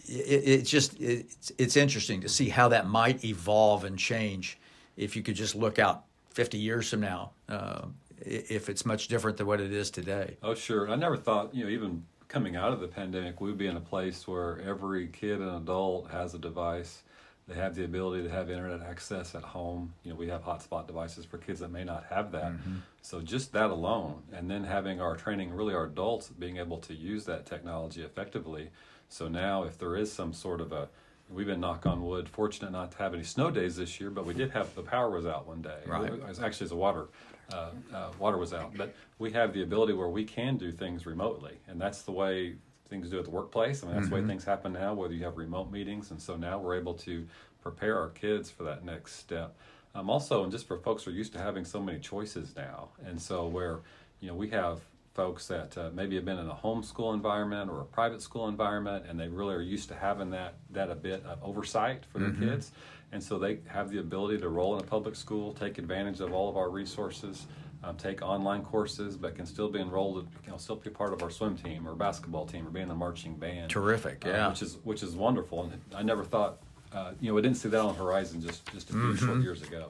it, 0.04 0.10
it's 0.10 0.70
just, 0.70 1.00
it's, 1.00 1.52
it's 1.56 1.78
interesting 1.78 2.20
to 2.20 2.28
see 2.28 2.50
how 2.50 2.68
that 2.68 2.86
might 2.86 3.24
evolve 3.24 3.84
and 3.84 3.98
change 3.98 4.58
if 4.98 5.16
you 5.16 5.22
could 5.22 5.36
just 5.36 5.54
look 5.54 5.78
out 5.78 6.04
50 6.34 6.58
years 6.58 6.90
from 6.90 7.00
now. 7.00 7.30
Uh, 7.48 7.86
if 8.24 8.68
it's 8.68 8.84
much 8.84 9.08
different 9.08 9.38
than 9.38 9.46
what 9.46 9.60
it 9.60 9.72
is 9.72 9.90
today. 9.90 10.36
Oh, 10.42 10.54
sure. 10.54 10.90
I 10.90 10.94
never 10.94 11.16
thought, 11.16 11.54
you 11.54 11.64
know, 11.64 11.70
even 11.70 12.04
coming 12.28 12.56
out 12.56 12.72
of 12.72 12.80
the 12.80 12.88
pandemic, 12.88 13.40
we'd 13.40 13.56
be 13.56 13.66
in 13.68 13.76
a 13.76 13.80
place 13.80 14.28
where 14.28 14.60
every 14.60 15.08
kid 15.08 15.40
and 15.40 15.56
adult 15.56 16.10
has 16.10 16.34
a 16.34 16.38
device. 16.38 17.02
They 17.48 17.54
have 17.54 17.74
the 17.74 17.84
ability 17.84 18.22
to 18.22 18.30
have 18.30 18.50
internet 18.50 18.82
access 18.82 19.34
at 19.34 19.42
home. 19.42 19.94
You 20.04 20.10
know, 20.12 20.16
we 20.16 20.28
have 20.28 20.44
hotspot 20.44 20.86
devices 20.86 21.24
for 21.24 21.38
kids 21.38 21.60
that 21.60 21.72
may 21.72 21.82
not 21.84 22.04
have 22.08 22.30
that. 22.32 22.52
Mm-hmm. 22.52 22.76
So 23.02 23.20
just 23.20 23.52
that 23.52 23.70
alone, 23.70 24.22
and 24.32 24.48
then 24.48 24.64
having 24.64 25.00
our 25.00 25.16
training, 25.16 25.52
really 25.52 25.74
our 25.74 25.84
adults 25.84 26.28
being 26.28 26.58
able 26.58 26.78
to 26.78 26.94
use 26.94 27.24
that 27.24 27.46
technology 27.46 28.02
effectively. 28.02 28.70
So 29.08 29.26
now, 29.28 29.64
if 29.64 29.76
there 29.76 29.96
is 29.96 30.12
some 30.12 30.32
sort 30.32 30.60
of 30.60 30.72
a 30.72 30.88
we've 31.30 31.46
been 31.46 31.60
knock 31.60 31.86
on 31.86 32.04
wood 32.04 32.28
fortunate 32.28 32.70
not 32.70 32.92
to 32.92 32.98
have 32.98 33.14
any 33.14 33.22
snow 33.22 33.50
days 33.50 33.76
this 33.76 34.00
year 34.00 34.10
but 34.10 34.26
we 34.26 34.34
did 34.34 34.50
have 34.50 34.74
the 34.74 34.82
power 34.82 35.10
was 35.10 35.24
out 35.24 35.46
one 35.46 35.62
day 35.62 35.78
right 35.86 36.12
it 36.12 36.28
was 36.28 36.40
actually 36.40 36.66
the 36.66 36.76
water 36.76 37.06
uh, 37.52 37.70
uh, 37.94 38.10
water 38.18 38.36
was 38.36 38.52
out 38.52 38.72
but 38.76 38.94
we 39.18 39.30
have 39.30 39.52
the 39.54 39.62
ability 39.62 39.92
where 39.92 40.08
we 40.08 40.24
can 40.24 40.56
do 40.56 40.72
things 40.72 41.06
remotely 41.06 41.58
and 41.68 41.80
that's 41.80 42.02
the 42.02 42.12
way 42.12 42.54
things 42.92 43.06
to 43.06 43.10
do 43.10 43.18
at 43.18 43.24
the 43.24 43.30
workplace 43.30 43.82
i 43.82 43.86
mean 43.86 43.94
that's 43.94 44.04
mm-hmm. 44.04 44.10
the 44.10 44.14
way 44.14 44.20
mm-hmm. 44.20 44.28
things 44.30 44.44
happen 44.44 44.72
now 44.72 44.92
whether 44.92 45.14
you 45.14 45.24
have 45.24 45.36
remote 45.36 45.70
meetings 45.70 46.10
and 46.10 46.20
so 46.20 46.36
now 46.36 46.58
we're 46.58 46.76
able 46.76 46.94
to 46.94 47.26
prepare 47.62 47.98
our 47.98 48.10
kids 48.10 48.50
for 48.50 48.64
that 48.64 48.84
next 48.84 49.14
step 49.16 49.56
um, 49.94 50.10
also 50.10 50.42
and 50.42 50.52
just 50.52 50.66
for 50.66 50.78
folks 50.78 51.04
who 51.04 51.10
are 51.10 51.14
used 51.14 51.32
to 51.32 51.38
having 51.38 51.64
so 51.64 51.80
many 51.80 51.98
choices 51.98 52.54
now 52.54 52.88
and 53.06 53.20
so 53.20 53.46
where 53.46 53.80
you 54.20 54.28
know 54.28 54.34
we 54.34 54.50
have 54.50 54.80
folks 55.14 55.46
that 55.46 55.76
uh, 55.76 55.90
maybe 55.94 56.16
have 56.16 56.24
been 56.24 56.38
in 56.38 56.48
a 56.48 56.54
homeschool 56.54 57.12
environment 57.12 57.70
or 57.70 57.80
a 57.80 57.84
private 57.84 58.22
school 58.22 58.48
environment 58.48 59.04
and 59.08 59.20
they 59.20 59.28
really 59.28 59.54
are 59.54 59.60
used 59.60 59.88
to 59.88 59.94
having 59.94 60.30
that 60.30 60.54
that 60.70 60.90
a 60.90 60.94
bit 60.94 61.24
of 61.24 61.42
oversight 61.42 62.04
for 62.10 62.18
their 62.18 62.30
mm-hmm. 62.30 62.50
kids 62.50 62.72
and 63.12 63.22
so 63.22 63.38
they 63.38 63.58
have 63.66 63.90
the 63.90 63.98
ability 63.98 64.38
to 64.38 64.48
roll 64.48 64.74
in 64.74 64.80
a 64.80 64.86
public 64.86 65.14
school 65.14 65.52
take 65.52 65.78
advantage 65.78 66.20
of 66.20 66.32
all 66.32 66.48
of 66.48 66.56
our 66.56 66.70
resources 66.70 67.46
um, 67.84 67.96
take 67.96 68.22
online 68.22 68.62
courses 68.62 69.16
but 69.16 69.34
can 69.34 69.46
still 69.46 69.68
be 69.68 69.80
enrolled 69.80 70.26
you 70.44 70.50
know 70.50 70.56
still 70.56 70.76
be 70.76 70.90
part 70.90 71.12
of 71.12 71.22
our 71.22 71.30
swim 71.30 71.56
team 71.56 71.86
or 71.86 71.94
basketball 71.94 72.46
team 72.46 72.66
or 72.66 72.70
be 72.70 72.80
in 72.80 72.88
the 72.88 72.94
marching 72.94 73.34
band. 73.34 73.70
Terrific 73.70 74.24
uh, 74.26 74.30
yeah. 74.30 74.46
uh, 74.46 74.50
which 74.50 74.62
is 74.62 74.78
which 74.84 75.02
is 75.02 75.14
wonderful 75.14 75.62
and 75.62 75.80
i 75.94 76.02
never 76.02 76.24
thought 76.24 76.58
uh, 76.94 77.12
you 77.20 77.28
know 77.28 77.34
we 77.34 77.42
didn't 77.42 77.56
see 77.56 77.68
that 77.68 77.80
on 77.80 77.88
the 77.88 78.02
horizon 78.02 78.40
just 78.40 78.70
just 78.72 78.90
a 78.90 78.92
few 78.92 79.02
mm-hmm. 79.02 79.26
short 79.26 79.42
years 79.42 79.62
ago. 79.62 79.88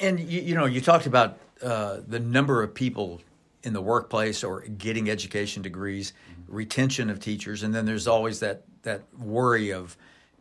And 0.00 0.18
you, 0.18 0.40
you 0.40 0.54
know 0.54 0.66
you 0.66 0.80
talked 0.80 1.06
about 1.06 1.38
uh, 1.62 1.98
the 2.06 2.20
number 2.20 2.62
of 2.62 2.74
people 2.74 3.20
in 3.62 3.72
the 3.72 3.80
workplace 3.80 4.44
or 4.44 4.60
getting 4.60 5.10
education 5.10 5.62
degrees, 5.62 6.12
retention 6.48 7.10
of 7.10 7.18
teachers, 7.18 7.62
and 7.62 7.74
then 7.74 7.84
there's 7.86 8.06
always 8.06 8.40
that 8.40 8.62
that 8.82 9.02
worry 9.18 9.72
of 9.72 9.96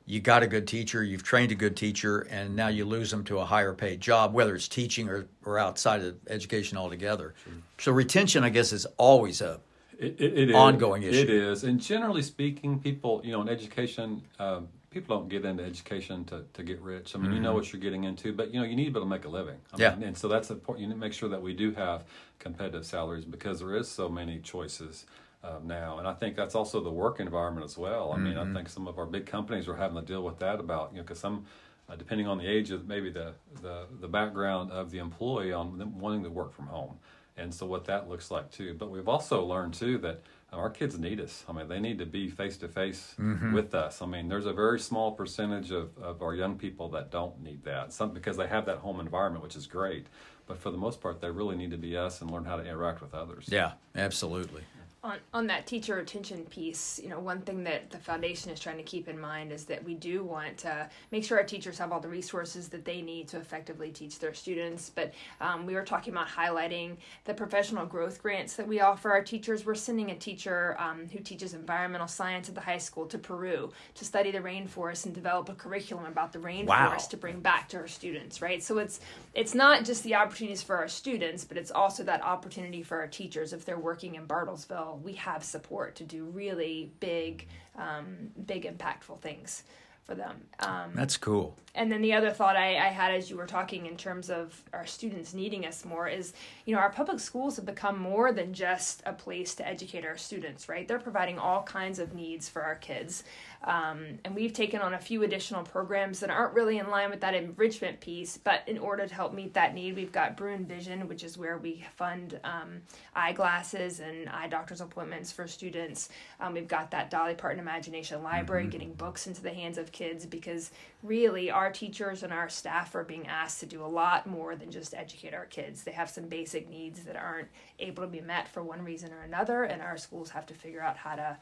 you 0.06 0.20
got 0.20 0.44
a 0.44 0.48
good 0.48 0.68
teacher, 0.68 1.04
you've 1.04 1.24
trained 1.24 1.52
a 1.52 1.56
good 1.56 1.76
teacher, 1.76 2.22
and 2.22 2.56
now 2.56 2.68
you 2.68 2.86
lose 2.86 3.10
them 3.10 3.24
to 3.26 3.40
a 3.40 3.46
higher 3.46 3.74
paid 3.74 4.02
job, 4.02 4.34
whether 4.34 4.56
it's 4.56 4.68
teaching 4.68 5.10
or, 5.10 5.28
or 5.44 5.58
outside 5.58 6.02
of 6.02 6.16
education 6.28 6.78
altogether. 6.78 7.34
Sure. 7.44 7.54
So 7.80 7.92
retention, 7.92 8.44
I 8.44 8.50
guess, 8.50 8.72
is 8.72 8.86
always 8.98 9.42
a 9.42 9.60
it, 9.98 10.16
it, 10.20 10.50
it 10.50 10.56
ongoing 10.56 11.04
is. 11.04 11.16
issue. 11.16 11.24
It 11.24 11.30
is, 11.30 11.64
and 11.64 11.80
generally 11.80 12.22
speaking, 12.22 12.80
people, 12.80 13.22
you 13.24 13.32
know, 13.32 13.42
in 13.42 13.50
education, 13.50 14.22
um, 14.40 14.68
people 14.92 15.18
don't 15.18 15.30
get 15.30 15.44
into 15.44 15.64
education 15.64 16.24
to, 16.26 16.46
to 16.54 16.64
get 16.64 16.80
rich. 16.82 17.16
I 17.16 17.18
mean, 17.18 17.28
mm-hmm. 17.28 17.36
you 17.36 17.42
know 17.42 17.50
mm-hmm. 17.50 17.58
what 17.58 17.74
you're 17.74 17.82
getting 17.82 18.04
into, 18.04 18.32
but 18.32 18.54
you 18.54 18.60
know, 18.60 18.66
you 18.66 18.76
need 18.76 18.86
to 18.86 18.92
be 18.92 19.00
able 19.00 19.08
to 19.08 19.10
make 19.10 19.26
a 19.26 19.30
living. 19.30 19.58
I 19.74 19.78
yeah. 19.78 19.96
Mean, 19.96 20.10
and 20.10 20.18
so 20.18 20.28
that's 20.28 20.50
important. 20.50 20.82
You 20.82 20.88
need 20.88 20.96
to 20.96 21.00
make 21.00 21.14
sure 21.14 21.30
that 21.30 21.42
we 21.42 21.54
do 21.54 21.74
have 21.74 22.04
competitive 22.40 22.86
salaries 22.86 23.26
because 23.26 23.60
there 23.60 23.76
is 23.76 23.90
so 23.90 24.08
many 24.08 24.40
choices 24.40 25.06
uh, 25.46 25.60
now. 25.64 26.00
And 26.00 26.08
I 26.08 26.14
think 26.14 26.36
that's 26.36 26.56
also 26.56 26.82
the 26.82 26.92
work 26.92 27.20
environment 27.20 27.66
as 27.66 27.78
well. 27.78 28.12
I 28.12 28.16
mm-hmm. 28.16 28.24
mean, 28.24 28.38
I 28.38 28.44
mm-hmm. 28.44 28.56
think 28.56 28.70
some 28.70 28.88
of 28.88 28.98
our 28.98 29.06
big 29.06 29.26
companies 29.26 29.68
are 29.68 29.76
having 29.76 29.96
to 29.96 30.02
deal 30.02 30.24
with 30.24 30.40
that 30.40 30.60
about, 30.60 30.92
you 30.92 30.98
know, 30.98 31.04
because 31.04 31.20
some, 31.20 31.46
uh, 31.88 31.96
depending 31.96 32.28
on 32.28 32.38
the 32.38 32.48
age 32.48 32.72
of 32.72 32.88
maybe 32.88 33.12
the, 33.12 33.34
the, 33.62 33.86
the 34.02 34.08
background 34.08 34.72
of 34.72 34.92
the 34.92 34.98
employee 34.98 35.54
on 35.54 35.78
them 35.78 36.00
wanting 36.00 36.24
to 36.24 36.30
work 36.30 36.54
from 36.54 36.68
home. 36.68 36.98
And 37.38 37.54
so 37.54 37.66
what 37.66 37.86
that 37.86 38.10
looks 38.10 38.32
like 38.32 38.50
too. 38.50 38.74
But 38.74 38.90
we've 38.90 39.10
also 39.10 39.44
learned 39.44 39.74
too 39.74 39.98
that 40.00 40.22
our 40.54 40.70
kids 40.70 40.98
need 40.98 41.20
us. 41.20 41.44
I 41.50 41.52
mean, 41.52 41.68
they 41.68 41.82
need 41.82 42.00
to 42.00 42.06
be 42.06 42.30
face 42.30 42.56
to 42.58 42.70
face 42.70 43.14
with 43.54 43.76
us. 43.76 44.02
I 44.02 44.06
mean, 44.06 44.30
there's 44.30 44.46
a 44.46 44.54
very 44.54 44.80
small 44.80 45.12
percentage 45.12 45.70
of, 45.70 45.90
of 45.98 46.22
our 46.22 46.34
young 46.34 46.58
people 46.58 46.88
that 46.90 47.12
don't 47.12 47.44
need 47.44 47.66
that. 47.66 47.92
Some 47.92 48.14
because 48.14 48.38
they 48.38 48.48
have 48.48 48.66
that 48.68 48.78
home 48.78 49.02
environment, 49.02 49.44
which 49.44 49.58
is 49.58 49.68
great. 49.68 50.08
But 50.48 50.60
for 50.60 50.72
the 50.72 50.78
most 50.78 51.02
part, 51.02 51.20
they 51.20 51.30
really 51.30 51.58
need 51.58 51.72
to 51.72 51.78
be 51.78 51.98
us 51.98 52.22
and 52.22 52.32
learn 52.32 52.46
how 52.46 52.56
to 52.56 52.64
interact 52.64 53.02
with 53.02 53.14
others. 53.14 53.50
Yeah, 53.52 53.74
absolutely 53.96 54.62
on, 55.06 55.18
on 55.36 55.48
that 55.48 55.68
teacher 55.68 55.96
retention 55.96 56.44
piece, 56.46 57.00
you 57.02 57.10
know, 57.10 57.20
one 57.20 57.40
thing 57.42 57.64
that 57.64 57.92
the 57.92 58.00
foundation 58.00 58.50
is 58.50 58.60
trying 58.60 58.78
to 58.78 58.84
keep 58.84 59.08
in 59.08 59.20
mind 59.20 59.52
is 59.52 59.66
that 59.66 59.84
we 59.84 59.94
do 59.94 60.24
want 60.24 60.58
to 60.58 60.90
make 61.12 61.24
sure 61.24 61.38
our 61.38 61.44
teachers 61.44 61.78
have 61.78 61.92
all 61.92 62.00
the 62.00 62.08
resources 62.08 62.70
that 62.70 62.86
they 62.86 63.04
need 63.04 63.28
to 63.28 63.38
effectively 63.38 63.92
teach 63.92 64.18
their 64.18 64.34
students. 64.34 64.90
But 64.90 65.14
um, 65.40 65.68
we 65.68 65.76
were 65.76 65.84
talking 65.84 66.12
about 66.12 66.28
highlighting 66.28 66.98
the 67.26 67.36
professional 67.36 67.86
growth 67.86 68.20
grants 68.20 68.56
that 68.56 68.68
we 68.68 68.82
offer 68.82 69.12
our 69.12 69.24
teachers. 69.24 69.64
We're 69.64 69.76
sending 69.76 70.10
a 70.10 70.16
teacher 70.16 70.76
um, 70.80 71.08
who 71.08 71.20
teaches 71.20 71.54
environmental 71.54 72.08
science 72.08 72.50
at 72.50 72.56
the 72.56 72.62
high 72.62 72.80
school 72.80 73.06
to 73.06 73.20
Peru 73.20 73.72
to 73.94 74.06
study 74.06 74.32
the 74.32 74.40
rainforest 74.40 75.06
and 75.06 75.14
develop 75.14 75.50
a 75.50 75.54
curriculum 75.54 76.06
about 76.06 76.34
the 76.34 76.40
rainforest 76.40 76.68
wow. 76.68 76.98
to 76.98 77.18
bring 77.18 77.42
back 77.42 77.70
to 77.70 77.78
her 77.78 77.88
students. 77.88 78.42
Right, 78.42 78.64
so 78.64 78.80
it's 78.80 79.00
it's 79.36 79.54
not 79.54 79.86
just 79.86 80.04
the 80.04 80.16
opportunities 80.16 80.64
for 80.64 80.76
our 80.78 80.88
students, 80.88 81.46
but 81.46 81.58
it's 81.58 81.72
also 81.72 82.04
that 82.06 82.24
opportunity 82.24 82.82
for 82.82 82.98
our 82.98 83.08
teachers 83.08 83.54
if 83.54 83.66
they're 83.66 83.78
working 83.78 84.16
in 84.16 84.26
Bartlesville 84.26 84.95
we 85.04 85.14
have 85.14 85.44
support 85.44 85.96
to 85.96 86.04
do 86.04 86.26
really 86.26 86.92
big, 87.00 87.48
um, 87.78 88.32
big 88.46 88.64
impactful 88.64 89.20
things 89.22 89.64
for 90.06 90.16
them. 90.16 90.42
Um, 90.60 90.92
That's 90.94 91.18
cool. 91.18 91.58
And 91.74 91.92
then 91.92 92.02
the 92.02 92.14
other 92.14 92.30
thought 92.32 92.56
I, 92.56 92.78
I, 92.78 92.88
had 92.88 93.14
as 93.14 93.30
you 93.30 93.36
were 93.36 93.46
talking 93.46 93.86
in 93.86 93.98
terms 93.98 94.30
of 94.30 94.64
our 94.72 94.86
students 94.86 95.34
needing 95.34 95.66
us 95.66 95.84
more 95.84 96.08
is, 96.08 96.32
you 96.66 96.74
know, 96.74 96.80
our 96.80 96.90
public 96.90 97.20
schools 97.20 97.58
have 97.58 97.66
become 97.66 98.00
more 98.00 98.32
than 98.32 98.54
just 98.54 99.04
a 99.06 99.12
place 99.12 99.56
to 99.56 99.68
educate 99.68 100.06
our 100.06 100.16
students, 100.16 100.70
right? 100.70 100.88
They're 100.88 101.00
providing 101.00 101.38
all 101.38 101.64
kinds 101.64 102.00
of 102.00 102.14
needs 102.14 102.48
for 102.48 102.62
our 102.62 102.76
kids. 102.76 103.24
Um, 103.66 104.20
and 104.24 104.36
we've 104.36 104.54
taken 104.54 104.80
on 104.80 104.94
a 104.94 105.00
few 105.00 105.24
additional 105.24 105.64
programs 105.64 106.20
that 106.20 106.30
aren't 106.30 106.54
really 106.54 106.78
in 106.78 106.90
line 106.90 107.10
with 107.10 107.22
that 107.22 107.34
enrichment 107.34 108.00
piece, 108.00 108.38
but 108.38 108.62
in 108.68 108.78
order 108.78 109.08
to 109.08 109.14
help 109.14 109.34
meet 109.34 109.56
that 109.56 109.74
need, 109.74 109.96
we've 109.96 110.12
got 110.12 110.38
Bruin 110.38 110.66
Vision, 110.66 111.08
which 111.08 111.24
is 111.24 111.38
where 111.38 111.58
we 111.58 111.84
fund 111.96 112.40
um, 112.44 112.82
eyeglasses 113.16 114.00
and 114.00 114.30
eye 114.30 114.48
doctor's 114.48 114.82
appointments 114.82 115.32
for 115.32 115.48
students. 115.48 116.10
Um, 116.40 116.54
we've 116.54 116.68
got 116.68 116.92
that 116.92 117.10
Dolly 117.10 117.34
Parton 117.34 117.60
Imagination 117.60 118.22
Library, 118.24 118.64
mm-hmm. 118.64 118.70
getting 118.70 118.94
books 118.94 119.26
into 119.26 119.42
the 119.42 119.54
hands 119.54 119.80
of 119.80 119.92
kids 119.96 120.28
because 120.28 120.70
really 121.02 121.50
our 121.50 121.72
teachers 121.72 122.22
and 122.22 122.32
our 122.32 122.50
staff 122.50 122.94
are 122.94 123.04
being 123.04 123.26
asked 123.26 123.62
to 123.62 123.66
do 123.66 123.84
a 123.84 123.88
lot 123.88 124.28
more 124.28 124.56
than 124.56 124.70
just 124.70 124.94
educate 124.94 125.34
our 125.34 125.46
kids. 125.46 125.84
They 125.84 125.94
have 125.94 126.10
some 126.10 126.28
basic 126.28 126.70
needs 126.70 127.04
that 127.06 127.16
aren't 127.16 127.48
able 127.80 128.04
to 128.04 128.10
be 128.10 128.22
met 128.22 128.48
for 128.48 128.62
one 128.62 128.84
reason 128.84 129.12
or 129.12 129.24
another, 129.24 129.64
and 129.64 129.82
our 129.82 129.98
schools 129.98 130.30
have 130.30 130.46
to 130.48 130.54
figure 130.54 130.82
out 130.82 130.98
how 130.98 131.16
to 131.16 131.38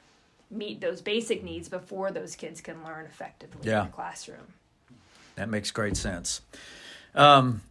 meet 0.49 0.79
those 0.79 1.01
basic 1.01 1.43
needs 1.43 1.67
before 1.67 2.11
those 2.11 2.35
kids 2.35 2.61
can 2.61 2.81
learn 2.83 3.05
effectively 3.05 3.67
yeah. 3.69 3.81
in 3.81 3.87
the 3.87 3.93
classroom. 3.93 4.53
That 5.35 5.49
makes 5.49 5.71
great 5.71 5.97
sense. 5.97 6.41
Um, 7.15 7.61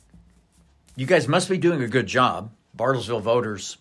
you 0.96 1.06
guys 1.06 1.28
must 1.28 1.48
be 1.48 1.58
doing 1.58 1.80
a 1.82 1.88
good 1.88 2.06
job. 2.06 2.50
Bartlesville 2.76 3.22
voters 3.22 3.78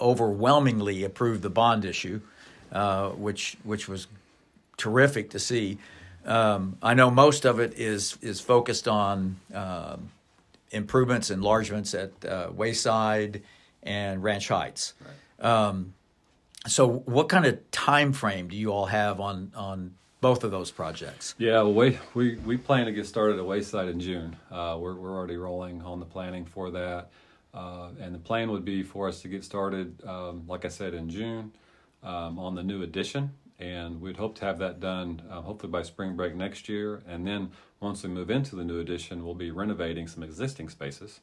overwhelmingly 0.00 1.04
approved 1.04 1.42
the 1.42 1.50
bond 1.50 1.84
issue, 1.84 2.20
uh, 2.72 3.10
which 3.10 3.56
which 3.64 3.88
was 3.88 4.06
terrific 4.76 5.30
to 5.30 5.38
see. 5.38 5.78
Um, 6.24 6.78
I 6.82 6.94
know 6.94 7.10
most 7.10 7.44
of 7.44 7.60
it 7.60 7.74
is 7.78 8.18
is 8.22 8.40
focused 8.40 8.88
on 8.88 9.36
uh, 9.54 9.96
improvements, 10.70 11.30
enlargements 11.30 11.94
at 11.94 12.12
uh, 12.24 12.50
Wayside 12.52 13.42
and 13.82 14.22
Ranch 14.22 14.48
Heights. 14.48 14.94
Right. 15.00 15.46
Um, 15.46 15.94
so, 16.66 16.88
what 16.88 17.28
kind 17.28 17.44
of 17.44 17.70
time 17.70 18.12
frame 18.12 18.48
do 18.48 18.56
you 18.56 18.70
all 18.70 18.86
have 18.86 19.20
on 19.20 19.52
on 19.54 19.94
both 20.20 20.44
of 20.44 20.50
those 20.50 20.70
projects? 20.70 21.34
Yeah, 21.36 21.62
well, 21.62 21.74
we 21.74 21.98
we, 22.14 22.36
we 22.36 22.56
plan 22.56 22.86
to 22.86 22.92
get 22.92 23.06
started 23.06 23.38
at 23.38 23.44
Wayside 23.44 23.88
in 23.88 24.00
June. 24.00 24.36
Uh, 24.50 24.78
we're 24.80 24.94
we're 24.94 25.14
already 25.14 25.36
rolling 25.36 25.82
on 25.82 26.00
the 26.00 26.06
planning 26.06 26.46
for 26.46 26.70
that, 26.70 27.10
uh, 27.52 27.90
and 28.00 28.14
the 28.14 28.18
plan 28.18 28.50
would 28.50 28.64
be 28.64 28.82
for 28.82 29.08
us 29.08 29.20
to 29.22 29.28
get 29.28 29.44
started, 29.44 30.02
um, 30.06 30.44
like 30.48 30.64
I 30.64 30.68
said, 30.68 30.94
in 30.94 31.10
June 31.10 31.52
um, 32.02 32.38
on 32.38 32.54
the 32.54 32.62
new 32.62 32.82
addition, 32.82 33.32
and 33.64 34.00
we'd 34.00 34.18
hope 34.18 34.36
to 34.36 34.44
have 34.44 34.58
that 34.58 34.78
done 34.78 35.22
uh, 35.30 35.40
hopefully 35.40 35.70
by 35.70 35.82
spring 35.82 36.14
break 36.16 36.34
next 36.34 36.68
year. 36.68 37.02
And 37.08 37.26
then 37.26 37.50
once 37.80 38.02
we 38.02 38.10
move 38.10 38.30
into 38.30 38.56
the 38.56 38.64
new 38.64 38.78
addition, 38.80 39.24
we'll 39.24 39.34
be 39.34 39.50
renovating 39.50 40.06
some 40.06 40.22
existing 40.22 40.68
spaces, 40.68 41.20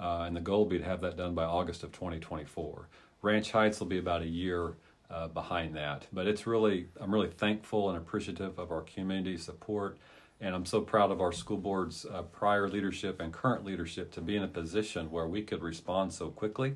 uh, 0.00 0.24
and 0.26 0.36
the 0.36 0.40
goal 0.40 0.60
will 0.60 0.70
be 0.70 0.78
to 0.78 0.84
have 0.84 1.00
that 1.02 1.16
done 1.16 1.34
by 1.34 1.44
August 1.44 1.84
of 1.84 1.92
2024. 1.92 2.88
Ranch 3.22 3.52
Heights 3.52 3.78
will 3.78 3.86
be 3.86 3.98
about 3.98 4.22
a 4.22 4.26
year 4.26 4.74
uh, 5.10 5.28
behind 5.28 5.76
that. 5.76 6.06
But 6.12 6.26
it's 6.26 6.46
really, 6.46 6.88
I'm 7.00 7.12
really 7.12 7.28
thankful 7.30 7.88
and 7.90 7.98
appreciative 7.98 8.58
of 8.58 8.72
our 8.72 8.82
community 8.82 9.36
support. 9.36 9.98
And 10.40 10.54
I'm 10.54 10.66
so 10.66 10.80
proud 10.80 11.10
of 11.10 11.20
our 11.20 11.32
school 11.32 11.56
board's 11.56 12.04
uh, 12.04 12.22
prior 12.22 12.68
leadership 12.68 13.20
and 13.20 13.32
current 13.32 13.64
leadership 13.64 14.10
to 14.12 14.20
be 14.20 14.36
in 14.36 14.42
a 14.42 14.48
position 14.48 15.10
where 15.10 15.26
we 15.26 15.42
could 15.42 15.62
respond 15.62 16.12
so 16.12 16.28
quickly 16.28 16.74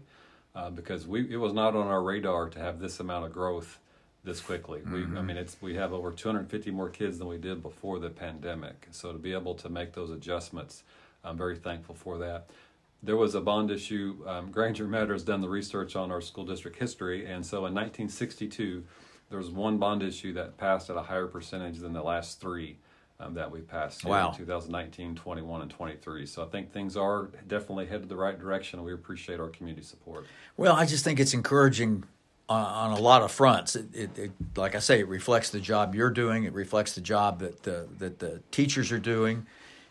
uh, 0.54 0.70
because 0.70 1.06
we, 1.06 1.28
it 1.30 1.36
was 1.36 1.52
not 1.52 1.74
on 1.74 1.88
our 1.88 2.02
radar 2.02 2.48
to 2.50 2.58
have 2.60 2.78
this 2.78 3.00
amount 3.00 3.26
of 3.26 3.32
growth 3.32 3.78
this 4.24 4.40
quickly. 4.40 4.80
Mm-hmm. 4.80 4.92
We, 4.92 5.00
I 5.00 5.04
mm-hmm. 5.04 5.26
mean, 5.26 5.36
it's, 5.36 5.56
we 5.60 5.74
have 5.74 5.92
over 5.92 6.12
250 6.12 6.70
more 6.70 6.88
kids 6.88 7.18
than 7.18 7.28
we 7.28 7.38
did 7.38 7.62
before 7.62 7.98
the 7.98 8.10
pandemic. 8.10 8.88
So 8.90 9.12
to 9.12 9.18
be 9.18 9.32
able 9.32 9.54
to 9.56 9.68
make 9.68 9.92
those 9.92 10.10
adjustments, 10.10 10.82
I'm 11.24 11.36
very 11.36 11.56
thankful 11.56 11.94
for 11.94 12.18
that. 12.18 12.50
there 13.02 13.16
was 13.16 13.34
a 13.34 13.40
bond 13.40 13.70
issue. 13.70 14.24
Um, 14.26 14.50
Granger 14.52 14.86
Meador 14.86 15.14
has 15.14 15.22
done 15.22 15.40
the 15.40 15.48
research 15.48 15.96
on 15.96 16.10
our 16.10 16.20
school 16.20 16.44
district 16.44 16.78
history, 16.78 17.26
and 17.26 17.44
so 17.44 17.58
in 17.58 17.74
1962, 17.74 18.84
there 19.30 19.38
was 19.38 19.50
one 19.50 19.78
bond 19.78 20.02
issue 20.02 20.32
that 20.34 20.56
passed 20.56 20.90
at 20.90 20.96
a 20.96 21.02
higher 21.02 21.26
percentage 21.26 21.78
than 21.78 21.92
the 21.92 22.02
last 22.02 22.40
three 22.40 22.78
um, 23.20 23.34
that 23.34 23.50
we 23.50 23.60
passed 23.60 24.04
in 24.04 24.10
2019, 24.10 25.14
21, 25.16 25.62
and 25.62 25.70
23. 25.70 26.24
So 26.24 26.44
I 26.44 26.46
think 26.46 26.72
things 26.72 26.96
are 26.96 27.30
definitely 27.46 27.86
headed 27.86 28.08
the 28.08 28.16
right 28.16 28.38
direction, 28.38 28.78
and 28.78 28.86
we 28.86 28.94
appreciate 28.94 29.40
our 29.40 29.48
community 29.48 29.84
support. 29.84 30.26
Well, 30.56 30.74
I 30.74 30.86
just 30.86 31.04
think 31.04 31.18
it's 31.20 31.34
encouraging 31.34 32.04
on, 32.48 32.92
on 32.92 32.98
a 32.98 33.00
lot 33.00 33.22
of 33.22 33.30
fronts. 33.30 33.76
It, 33.76 33.86
it, 33.94 34.18
it, 34.18 34.32
like 34.56 34.74
I 34.74 34.78
say, 34.78 35.00
it 35.00 35.08
reflects 35.08 35.50
the 35.50 35.60
job 35.60 35.94
you're 35.94 36.10
doing. 36.10 36.44
It 36.44 36.52
reflects 36.52 36.94
the 36.94 37.00
job 37.00 37.40
that 37.40 37.62
the, 37.62 37.88
that 37.98 38.18
the 38.18 38.40
teachers 38.50 38.90
are 38.92 38.98
doing, 38.98 39.46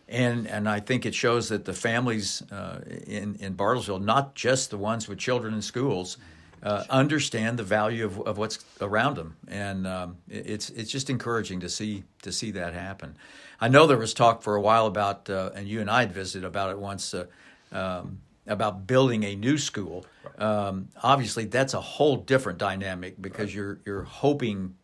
and 0.09 0.47
and 0.47 0.67
I 0.69 0.79
think 0.79 1.05
it 1.05 1.13
shows 1.15 1.49
that 1.49 1.65
the 1.65 1.73
families 1.73 2.41
uh, 2.51 2.81
in 3.05 3.35
in 3.39 3.55
Bartlesville, 3.55 4.01
not 4.01 4.35
just 4.35 4.69
the 4.69 4.77
ones 4.77 5.07
with 5.07 5.19
children 5.19 5.53
in 5.53 5.61
schools, 5.61 6.17
uh, 6.63 6.83
understand 6.89 7.59
the 7.59 7.63
value 7.63 8.05
of, 8.05 8.19
of 8.21 8.37
what's 8.37 8.59
around 8.81 9.15
them, 9.17 9.35
and 9.47 9.85
um, 9.85 10.17
it- 10.29 10.47
it's 10.47 10.69
it's 10.71 10.91
just 10.91 11.09
encouraging 11.09 11.59
to 11.59 11.69
see 11.69 12.03
to 12.21 12.31
see 12.31 12.51
that 12.51 12.73
happen. 12.73 13.15
I 13.59 13.67
know 13.69 13.87
there 13.87 13.97
was 13.97 14.13
talk 14.13 14.43
for 14.43 14.55
a 14.55 14.61
while 14.61 14.85
about, 14.85 15.29
uh, 15.29 15.49
and 15.55 15.67
you 15.67 15.81
and 15.81 15.89
I 15.89 16.01
had 16.01 16.11
visited 16.13 16.45
about 16.45 16.69
it 16.71 16.77
once. 16.79 17.13
Uh, 17.13 17.25
um, 17.71 18.19
about 18.47 18.87
building 18.87 19.23
a 19.23 19.35
new 19.35 19.57
school, 19.57 20.05
um, 20.39 20.87
obviously 21.03 21.45
that's 21.45 21.73
a 21.73 21.81
whole 21.81 22.17
different 22.17 22.57
dynamic 22.59 23.21
because 23.21 23.53
you're 23.53 23.79
you're 23.85 24.03
hoping, 24.03 24.75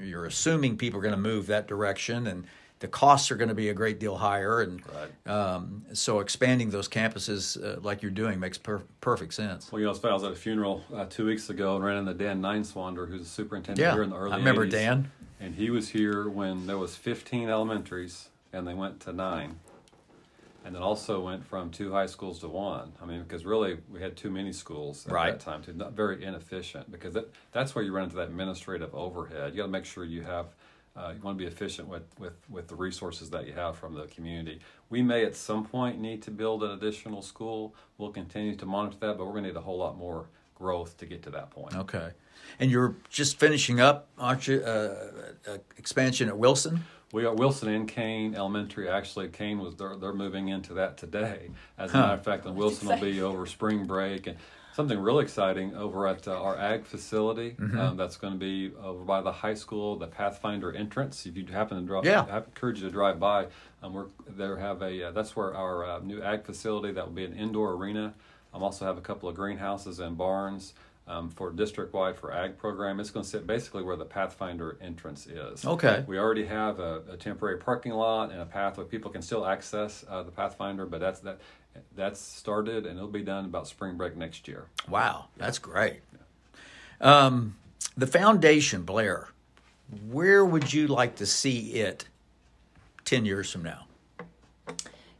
you're 0.00 0.26
assuming 0.26 0.76
people 0.76 0.98
are 0.98 1.02
going 1.02 1.14
to 1.14 1.20
move 1.20 1.46
that 1.46 1.66
direction, 1.68 2.26
and 2.26 2.44
the 2.80 2.88
costs 2.88 3.30
are 3.32 3.36
going 3.36 3.48
to 3.48 3.54
be 3.56 3.68
a 3.70 3.74
great 3.74 3.98
deal 3.98 4.16
higher, 4.16 4.60
and 4.60 4.80
Right. 5.26 5.32
um, 5.32 5.84
so 5.92 6.20
expanding 6.20 6.70
those 6.70 6.88
campuses 6.88 7.60
uh, 7.62 7.80
like 7.80 8.02
you're 8.02 8.10
doing 8.12 8.38
makes 8.38 8.56
per- 8.58 8.82
perfect 9.00 9.34
sense. 9.34 9.72
Well, 9.72 9.80
you 9.80 9.84
know, 9.86 9.90
it's 9.90 9.98
funny, 10.00 10.12
I 10.12 10.14
was 10.14 10.22
at 10.24 10.30
a 10.32 10.36
funeral 10.36 10.84
uh, 10.94 11.06
two 11.10 11.26
weeks 11.26 11.50
ago 11.50 11.74
and 11.76 11.84
ran 11.84 11.96
into 11.98 12.14
Dan 12.14 12.40
Nineswander, 12.40 13.08
who's 13.08 13.22
a 13.22 13.24
superintendent 13.24 13.80
Yeah, 13.84 13.94
here 13.94 14.04
in 14.04 14.10
the 14.10 14.16
early 14.16 14.32
I 14.32 14.36
remember 14.36 14.66
80s. 14.66 14.70
Dan. 14.70 15.10
And 15.40 15.54
he 15.56 15.70
was 15.70 15.88
here 15.88 16.28
when 16.28 16.66
there 16.66 16.78
was 16.78 16.94
15 16.96 17.48
elementaries, 17.48 18.28
and 18.52 18.66
they 18.66 18.74
went 18.74 19.00
to 19.00 19.12
nine. 19.12 19.58
And 20.68 20.74
then 20.74 20.82
also 20.82 21.22
went 21.22 21.46
from 21.46 21.70
two 21.70 21.90
high 21.92 22.04
schools 22.04 22.40
to 22.40 22.48
one. 22.48 22.92
I 23.02 23.06
mean, 23.06 23.22
because 23.22 23.46
really 23.46 23.78
we 23.90 24.02
had 24.02 24.18
too 24.18 24.30
many 24.30 24.52
schools 24.52 25.06
at 25.06 25.12
Right. 25.14 25.30
that 25.30 25.40
time, 25.40 25.62
too. 25.62 25.72
Not 25.72 25.94
very 25.94 26.22
inefficient. 26.22 26.92
Because 26.92 27.14
that, 27.14 27.32
that's 27.52 27.74
where 27.74 27.82
you 27.82 27.90
run 27.90 28.04
into 28.04 28.16
that 28.16 28.28
administrative 28.28 28.94
overhead. 28.94 29.52
You 29.54 29.56
got 29.56 29.62
to 29.62 29.72
make 29.72 29.86
sure 29.86 30.04
you 30.04 30.20
have, 30.24 30.48
uh, 30.94 31.14
you 31.16 31.22
want 31.22 31.38
to 31.38 31.42
be 31.42 31.48
efficient 31.50 31.88
with, 31.88 32.02
with, 32.18 32.34
with 32.50 32.68
the 32.68 32.74
resources 32.74 33.30
that 33.30 33.46
you 33.46 33.54
have 33.54 33.78
from 33.78 33.94
the 33.94 34.08
community. 34.08 34.60
We 34.90 35.00
may 35.00 35.24
at 35.24 35.34
some 35.34 35.64
point 35.64 36.00
need 36.02 36.20
to 36.24 36.30
build 36.30 36.62
an 36.62 36.72
additional 36.72 37.22
school. 37.22 37.74
We'll 37.96 38.12
continue 38.12 38.54
to 38.56 38.66
monitor 38.66 38.98
that, 39.00 39.16
but 39.16 39.24
we're 39.24 39.32
going 39.32 39.44
to 39.44 39.48
need 39.52 39.56
a 39.56 39.62
whole 39.62 39.78
lot 39.78 39.96
more 39.96 40.26
growth 40.54 40.98
to 40.98 41.06
get 41.06 41.22
to 41.22 41.30
that 41.30 41.50
point. 41.50 41.74
Okay, 41.76 42.10
and 42.60 42.70
you're 42.70 42.94
just 43.08 43.38
finishing 43.40 43.80
up, 43.80 44.08
aren't 44.18 44.46
you? 44.46 44.60
Uh, 44.60 45.22
uh, 45.48 45.56
expansion 45.78 46.28
at 46.28 46.36
Wilson. 46.36 46.84
We 47.10 47.24
are 47.24 47.34
Wilson 47.34 47.70
and 47.70 47.88
Kane 47.88 48.34
Elementary. 48.34 48.86
Actually, 48.88 49.28
Kane 49.28 49.58
was 49.60 49.76
they're, 49.76 49.96
they're 49.96 50.12
moving 50.12 50.48
into 50.48 50.74
that 50.74 50.98
today. 50.98 51.50
As 51.78 51.90
a 51.90 51.94
Huh. 51.94 52.00
matter 52.02 52.14
of 52.14 52.22
fact, 52.24 52.44
and 52.44 52.54
Wilson 52.54 52.88
will 52.88 53.00
be 53.00 53.22
over 53.22 53.46
spring 53.46 53.86
break 53.86 54.26
and 54.26 54.36
something 54.74 54.98
really 54.98 55.24
exciting 55.24 55.74
over 55.74 56.06
at 56.06 56.28
uh, 56.28 56.38
our 56.38 56.58
ag 56.58 56.84
facility. 56.84 57.52
Mm-hmm. 57.58 57.78
Um, 57.80 57.96
that's 57.96 58.18
going 58.18 58.34
to 58.34 58.38
be 58.38 58.72
over 58.76 59.04
by 59.04 59.22
the 59.22 59.32
high 59.32 59.54
school, 59.54 59.96
the 59.96 60.06
Pathfinder 60.06 60.70
entrance. 60.70 61.24
If 61.24 61.34
you 61.36 61.46
happen 61.46 61.80
to 61.80 61.86
drive, 61.86 62.04
Yeah. 62.04 62.26
I 62.30 62.38
encourage 62.38 62.80
you 62.82 62.88
to 62.88 62.92
drive 62.92 63.18
by. 63.18 63.46
Um, 63.82 63.94
we're 63.94 64.06
there 64.28 64.58
have 64.58 64.82
a 64.82 65.04
uh, 65.04 65.10
that's 65.12 65.34
where 65.34 65.54
our 65.54 65.86
uh, 65.86 65.98
new 66.00 66.22
ag 66.22 66.44
facility 66.44 66.92
that 66.92 67.06
will 67.06 67.14
be 67.14 67.24
an 67.24 67.32
indoor 67.32 67.72
arena. 67.72 68.12
i 68.52 68.56
um, 68.56 68.62
also 68.62 68.84
have 68.84 68.98
a 68.98 69.02
couple 69.02 69.30
of 69.30 69.34
greenhouses 69.34 69.98
and 69.98 70.18
barns. 70.18 70.74
Um, 71.08 71.30
for 71.30 71.50
district 71.50 71.94
wide 71.94 72.18
for 72.18 72.34
ag 72.34 72.58
program, 72.58 73.00
it's 73.00 73.10
going 73.10 73.24
to 73.24 73.28
sit 73.28 73.46
basically 73.46 73.82
where 73.82 73.96
the 73.96 74.04
Pathfinder 74.04 74.76
entrance 74.82 75.26
is. 75.26 75.64
Okay. 75.64 76.04
We 76.06 76.18
already 76.18 76.44
have 76.44 76.80
a, 76.80 77.00
a 77.10 77.16
temporary 77.16 77.56
parking 77.56 77.92
lot 77.92 78.30
and 78.30 78.42
a 78.42 78.44
path 78.44 78.76
where 78.76 78.84
people 78.84 79.10
can 79.10 79.22
still 79.22 79.46
access 79.46 80.04
uh, 80.10 80.22
the 80.22 80.30
Pathfinder, 80.30 80.84
but 80.84 81.00
that's 81.00 81.20
that 81.20 81.40
that's 81.96 82.20
started 82.20 82.84
and 82.84 82.98
it'll 82.98 83.08
be 83.08 83.22
done 83.22 83.46
about 83.46 83.66
spring 83.66 83.96
break 83.96 84.16
next 84.18 84.46
year. 84.46 84.66
Wow, 84.86 85.28
that's 85.38 85.58
great. 85.58 86.00
Um, 87.00 87.56
the 87.96 88.06
foundation, 88.06 88.82
Blair. 88.82 89.28
Where 90.10 90.44
would 90.44 90.72
you 90.72 90.88
like 90.88 91.16
to 91.16 91.26
see 91.26 91.72
it 91.74 92.06
ten 93.06 93.24
years 93.24 93.50
from 93.50 93.62
now? 93.62 93.86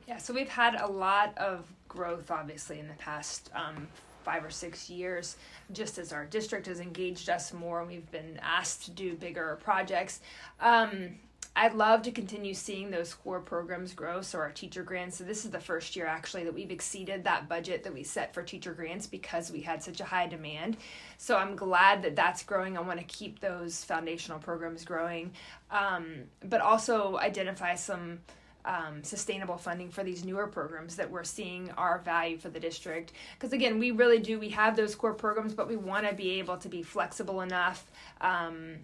Yeah, 0.07 0.19
so 0.19 0.35
we've 0.35 0.49
had 0.49 0.75
a 0.75 0.87
lot 0.87 1.37
of 1.39 1.65
growth, 1.89 2.31
obviously, 2.31 2.79
in 2.79 2.89
the 2.89 2.95
past 2.95 3.51
um, 3.55 3.89
five 4.23 4.45
or 4.45 4.51
six 4.51 4.89
years, 4.91 5.37
just 5.73 5.99
as 5.99 6.13
our 6.13 6.25
district 6.25 6.67
has 6.67 6.81
engaged 6.81 7.29
us 7.29 7.53
more 7.53 7.81
and 7.81 7.89
we've 7.89 8.11
been 8.11 8.39
asked 8.43 8.85
to 8.85 8.91
do 8.91 9.15
bigger 9.15 9.59
projects. 9.63 10.21
Um, 10.61 11.17
I'd 11.59 11.75
love 11.75 12.03
to 12.03 12.13
continue 12.13 12.55
seeing 12.55 12.89
those 12.89 13.15
core 13.15 13.41
programs 13.41 13.93
grow. 13.93 14.21
So, 14.23 14.39
our 14.39 14.53
teacher 14.53 14.85
grants. 14.85 15.19
So, 15.19 15.25
this 15.25 15.45
is 15.45 15.51
the 15.51 15.59
first 15.59 15.97
year 15.97 16.07
actually 16.07 16.45
that 16.45 16.55
we've 16.55 16.71
exceeded 16.71 17.25
that 17.25 17.49
budget 17.49 17.83
that 17.83 17.93
we 17.93 18.05
set 18.05 18.33
for 18.33 18.45
teacher 18.45 18.73
grants 18.73 19.09
because 19.09 19.51
we 19.51 19.61
had 19.61 19.83
such 19.83 20.01
a 20.01 20.05
high 20.05 20.29
demand. 20.29 20.77
So, 21.17 21.37
I'm 21.37 21.57
glad 21.57 22.03
that 22.03 22.15
that's 22.15 22.45
growing. 22.45 22.79
I 22.79 22.81
want 22.83 23.01
to 23.01 23.05
keep 23.07 23.41
those 23.41 23.83
foundational 23.83 24.39
programs 24.39 24.85
growing, 24.85 25.33
um, 25.73 26.25
but 26.45 26.61
also 26.61 27.19
identify 27.19 27.75
some 27.75 28.21
um, 28.69 29.03
sustainable 29.03 29.57
funding 29.57 29.91
for 29.91 30.05
these 30.05 30.25
newer 30.25 30.47
programs 30.47 30.95
that 30.97 31.11
we're 31.11 31.25
seeing 31.25 31.71
are 31.73 31.99
value 32.05 32.37
for 32.37 32.51
the 32.51 32.61
district. 32.61 33.13
Because 33.35 33.53
again, 33.53 33.79
we 33.79 33.91
really 33.91 34.19
do, 34.19 34.39
we 34.39 34.51
have 34.51 34.77
those 34.77 34.95
core 34.95 35.15
programs, 35.15 35.55
but 35.55 35.69
we 35.69 35.77
want 35.77 36.07
to 36.07 36.15
be 36.15 36.39
able 36.39 36.59
to 36.59 36.69
be 36.69 36.83
flexible 36.83 37.41
enough 37.41 37.91
um, 38.21 38.75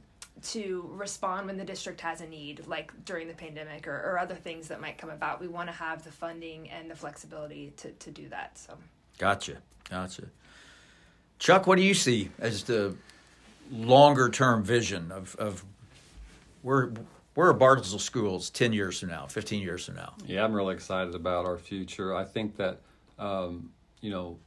to 0.42 0.88
respond 0.92 1.46
when 1.46 1.58
the 1.58 1.64
district 1.64 2.00
has 2.00 2.22
a 2.22 2.26
need, 2.26 2.66
like 2.66 2.92
during 3.04 3.28
the 3.28 3.34
pandemic 3.34 3.86
or, 3.86 3.96
or 3.96 4.18
other 4.18 4.34
things 4.34 4.68
that 4.68 4.80
might 4.80 4.96
come 4.96 5.10
about. 5.10 5.40
We 5.40 5.48
want 5.48 5.68
to 5.68 5.74
have 5.74 6.02
the 6.02 6.10
funding 6.10 6.70
and 6.70 6.90
the 6.90 6.96
flexibility 6.96 7.72
to, 7.76 7.90
to 7.90 8.10
do 8.10 8.28
that. 8.30 8.56
So. 8.58 8.74
Gotcha, 9.18 9.58
gotcha. 9.88 10.24
Chuck, 11.38 11.66
what 11.66 11.76
do 11.76 11.82
you 11.82 11.94
see 11.94 12.30
as 12.38 12.62
the 12.62 12.96
longer 13.70 14.30
term 14.30 14.64
vision 14.64 15.12
of, 15.12 15.36
of 15.36 15.62
where 16.62 16.90
where 17.34 17.48
are 17.48 17.54
Bartlesville 17.54 18.00
schools 18.00 18.50
ten 18.50 18.72
years 18.72 19.00
from 19.00 19.10
now, 19.10 19.26
fifteen 19.26 19.62
years 19.62 19.86
from 19.86 19.96
now? 19.96 20.14
Yeah, 20.26 20.44
I'm 20.44 20.52
really 20.52 20.74
excited 20.74 21.14
about 21.14 21.44
our 21.46 21.58
future. 21.58 22.14
I 22.14 22.24
think 22.24 22.56
that 22.56 22.80
um, 23.18 23.70
you 24.00 24.10
know, 24.10 24.38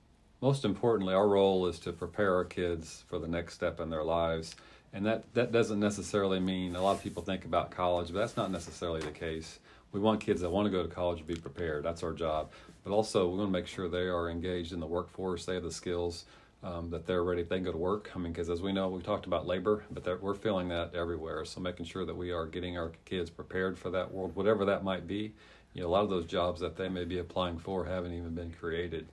most 0.41 0.65
importantly, 0.65 1.13
our 1.13 1.27
role 1.27 1.67
is 1.67 1.79
to 1.79 1.91
prepare 1.91 2.35
our 2.35 2.45
kids 2.45 3.03
for 3.07 3.17
the 3.17 3.27
next 3.27 3.55
step 3.55 3.79
in 3.79 3.89
their 3.89 4.03
lives. 4.03 4.55
And 4.93 5.05
that, 5.05 5.33
that 5.33 5.51
doesn't 5.51 5.79
necessarily 5.79 6.39
mean 6.39 6.75
a 6.75 6.81
lot 6.81 6.95
of 6.95 7.03
people 7.03 7.23
think 7.23 7.43
about 7.43 7.71
college, 7.71 8.13
but 8.13 8.19
that's 8.19 8.37
not 8.37 8.51
necessarily 8.51 9.01
the 9.01 9.11
case. 9.11 9.59
We 9.91 9.99
want 9.99 10.21
kids 10.21 10.41
that 10.41 10.49
want 10.49 10.65
to 10.65 10.71
go 10.71 10.83
to 10.83 10.89
college 10.89 11.19
to 11.19 11.23
be 11.23 11.35
prepared. 11.35 11.83
That's 11.83 12.03
our 12.03 12.13
job. 12.13 12.51
But 12.83 12.93
also, 12.93 13.27
we 13.27 13.37
want 13.37 13.49
to 13.49 13.51
make 13.51 13.67
sure 13.67 13.89
they 13.89 14.07
are 14.07 14.29
engaged 14.29 14.73
in 14.73 14.79
the 14.79 14.85
workforce. 14.87 15.45
They 15.45 15.55
have 15.55 15.63
the 15.63 15.71
skills 15.71 16.25
um, 16.63 16.89
that 16.89 17.05
they're 17.05 17.23
ready. 17.23 17.43
They 17.43 17.57
can 17.57 17.65
go 17.65 17.71
to 17.71 17.77
work. 17.77 18.11
I 18.15 18.19
mean, 18.19 18.31
because 18.31 18.49
as 18.49 18.61
we 18.61 18.73
know, 18.73 18.89
we 18.89 19.01
talked 19.01 19.25
about 19.25 19.45
labor, 19.45 19.83
but 19.91 20.21
we're 20.21 20.33
feeling 20.33 20.69
that 20.69 20.95
everywhere. 20.95 21.45
So 21.45 21.61
making 21.61 21.85
sure 21.85 22.05
that 22.05 22.15
we 22.15 22.31
are 22.31 22.45
getting 22.45 22.77
our 22.77 22.91
kids 23.05 23.29
prepared 23.29 23.77
for 23.77 23.89
that 23.91 24.11
world, 24.11 24.35
whatever 24.35 24.65
that 24.65 24.83
might 24.83 25.07
be. 25.07 25.33
You 25.73 25.83
know, 25.83 25.89
a 25.89 25.91
lot 25.91 26.03
of 26.03 26.09
those 26.09 26.25
jobs 26.25 26.59
that 26.61 26.75
they 26.75 26.89
may 26.89 27.05
be 27.05 27.19
applying 27.19 27.59
for 27.59 27.85
haven't 27.85 28.13
even 28.13 28.33
been 28.33 28.51
created 28.51 29.07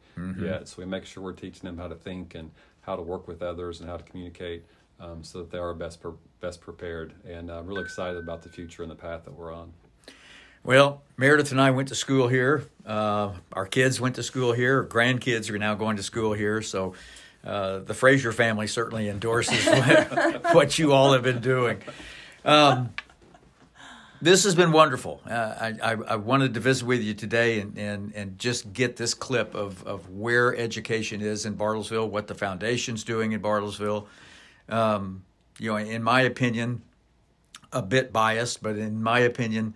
yet. 0.45 0.69
So 0.69 0.77
we 0.79 0.87
make 0.87 1.05
sure 1.05 1.23
we're 1.23 1.33
teaching 1.33 1.65
them 1.65 1.77
how 1.77 1.89
to 1.89 1.95
think 1.95 2.35
and 2.35 2.51
how 2.81 2.97
to 2.97 3.03
work 3.03 3.29
with 3.29 3.43
others 3.43 3.81
and 3.81 3.89
how 3.89 3.99
to 3.99 4.05
communicate 4.05 4.65
um, 4.99 5.23
so 5.23 5.39
that 5.39 5.51
they 5.51 5.59
are 5.59 5.75
best 5.75 6.01
pre- 6.01 6.13
best 6.41 6.61
prepared. 6.63 7.13
And 7.29 7.51
I'm 7.51 7.67
really 7.67 7.83
excited 7.83 8.17
about 8.17 8.43
the 8.43 8.49
future 8.49 8.83
and 8.83 8.91
the 8.91 8.97
path 8.97 9.25
that 9.25 9.35
we're 9.35 9.53
on. 9.53 9.73
Well, 10.63 11.03
Meredith 11.19 11.51
and 11.51 11.61
I 11.61 11.73
went 11.73 11.89
to 11.89 11.95
school 11.95 12.29
here. 12.29 12.65
Uh, 12.87 13.33
our 13.53 13.67
kids 13.67 14.01
went 14.01 14.15
to 14.15 14.23
school 14.23 14.53
here. 14.53 14.79
Our 14.79 14.87
grandkids 14.87 15.51
are 15.51 15.59
now 15.59 15.75
going 15.75 15.97
to 15.99 16.03
school 16.03 16.33
here. 16.33 16.63
So 16.63 16.95
uh, 17.45 17.81
the 17.81 17.95
Frazier 17.95 18.33
family 18.33 18.67
certainly 18.67 19.09
endorses 19.09 19.67
what, 19.67 20.55
what 20.55 20.79
you 20.79 20.93
all 20.93 21.13
have 21.13 21.23
been 21.23 21.41
doing. 21.41 21.81
Um, 22.45 22.95
this 24.23 24.45
has 24.45 24.55
been 24.55 24.73
wonderful. 24.73 25.21
Uh, 25.29 25.33
I, 25.61 25.75
I, 25.83 25.93
I 25.93 26.17
wanted 26.17 26.55
to 26.55 26.61
visit 26.61 26.87
with 26.87 27.03
you 27.03 27.13
today 27.13 27.61
and, 27.61 27.79
and, 27.79 28.13
and 28.15 28.39
just 28.39 28.73
get 28.73 28.97
this 28.97 29.13
clip 29.13 29.55
of, 29.55 29.87
of 29.87 30.09
where 30.09 30.57
education 30.57 31.21
is 31.21 31.45
in 31.45 31.57
Bartlesville, 31.57 32.09
what 32.09 32.27
the 32.27 32.35
foundation's 32.35 33.05
doing 33.05 33.33
in 33.33 33.43
Bartlesville. 33.43 34.07
Um, 34.71 35.25
you 35.59 35.71
know, 35.71 35.77
in 35.77 36.03
my 36.03 36.23
opinion, 36.23 36.81
a 37.71 37.83
bit 37.83 38.13
biased, 38.13 38.63
but 38.63 38.79
in 38.79 39.03
my 39.03 39.19
opinion, 39.21 39.75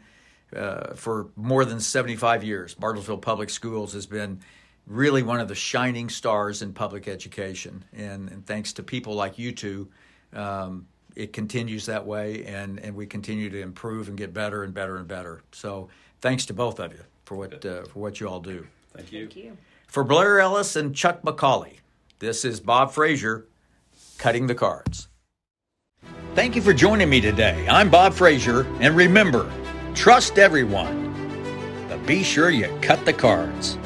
uh, 0.56 0.94
for 0.94 1.28
more 1.36 1.66
than 1.66 1.78
75 1.78 2.42
years, 2.42 2.74
Bartlesville 2.74 3.20
Public 3.20 3.50
Schools 3.50 3.92
has 3.92 4.06
been 4.06 4.40
really 4.88 5.22
one 5.22 5.38
of 5.38 5.48
the 5.48 5.54
shining 5.54 6.08
stars 6.08 6.62
in 6.62 6.72
public 6.72 7.06
education. 7.06 7.84
And, 7.92 8.30
and 8.30 8.46
thanks 8.46 8.72
to 8.74 8.82
people 8.82 9.14
like 9.14 9.38
you 9.38 9.52
two, 9.52 9.88
um, 10.32 10.86
it 11.14 11.32
continues 11.32 11.86
that 11.86 12.06
way, 12.06 12.44
and, 12.44 12.78
and 12.80 12.94
we 12.94 13.06
continue 13.06 13.50
to 13.50 13.60
improve 13.60 14.08
and 14.08 14.16
get 14.16 14.32
better 14.32 14.62
and 14.62 14.72
better 14.72 14.96
and 14.96 15.06
better. 15.06 15.42
So 15.52 15.88
thanks 16.20 16.46
to 16.46 16.54
both 16.54 16.80
of 16.80 16.92
you 16.92 17.00
for 17.24 17.36
what 17.36 17.64
uh, 17.64 17.84
for 17.84 17.98
what 17.98 18.20
you 18.20 18.28
all 18.28 18.40
do. 18.40 18.66
Thank 18.94 19.12
you. 19.12 19.26
Thank 19.26 19.36
you. 19.36 19.56
For 19.88 20.04
Blair 20.04 20.38
Ellis 20.38 20.76
and 20.76 20.94
Chuck 20.94 21.22
McCauley, 21.22 21.78
this 22.18 22.44
is 22.44 22.60
Bob 22.60 22.92
Frazier 22.92 23.46
cutting 24.16 24.46
the 24.46 24.54
cards. 24.54 25.08
Thank 26.34 26.54
you 26.54 26.62
for 26.62 26.72
joining 26.72 27.10
me 27.10 27.20
today. 27.20 27.66
I'm 27.68 27.90
Bob 27.90 28.14
Frazier, 28.14 28.64
and 28.80 28.96
remember, 28.96 29.50
trust 29.94 30.38
everyone, 30.38 31.12
but 31.88 32.06
be 32.06 32.22
sure 32.22 32.50
you 32.50 32.68
cut 32.80 33.04
the 33.04 33.12
cards. 33.12 33.76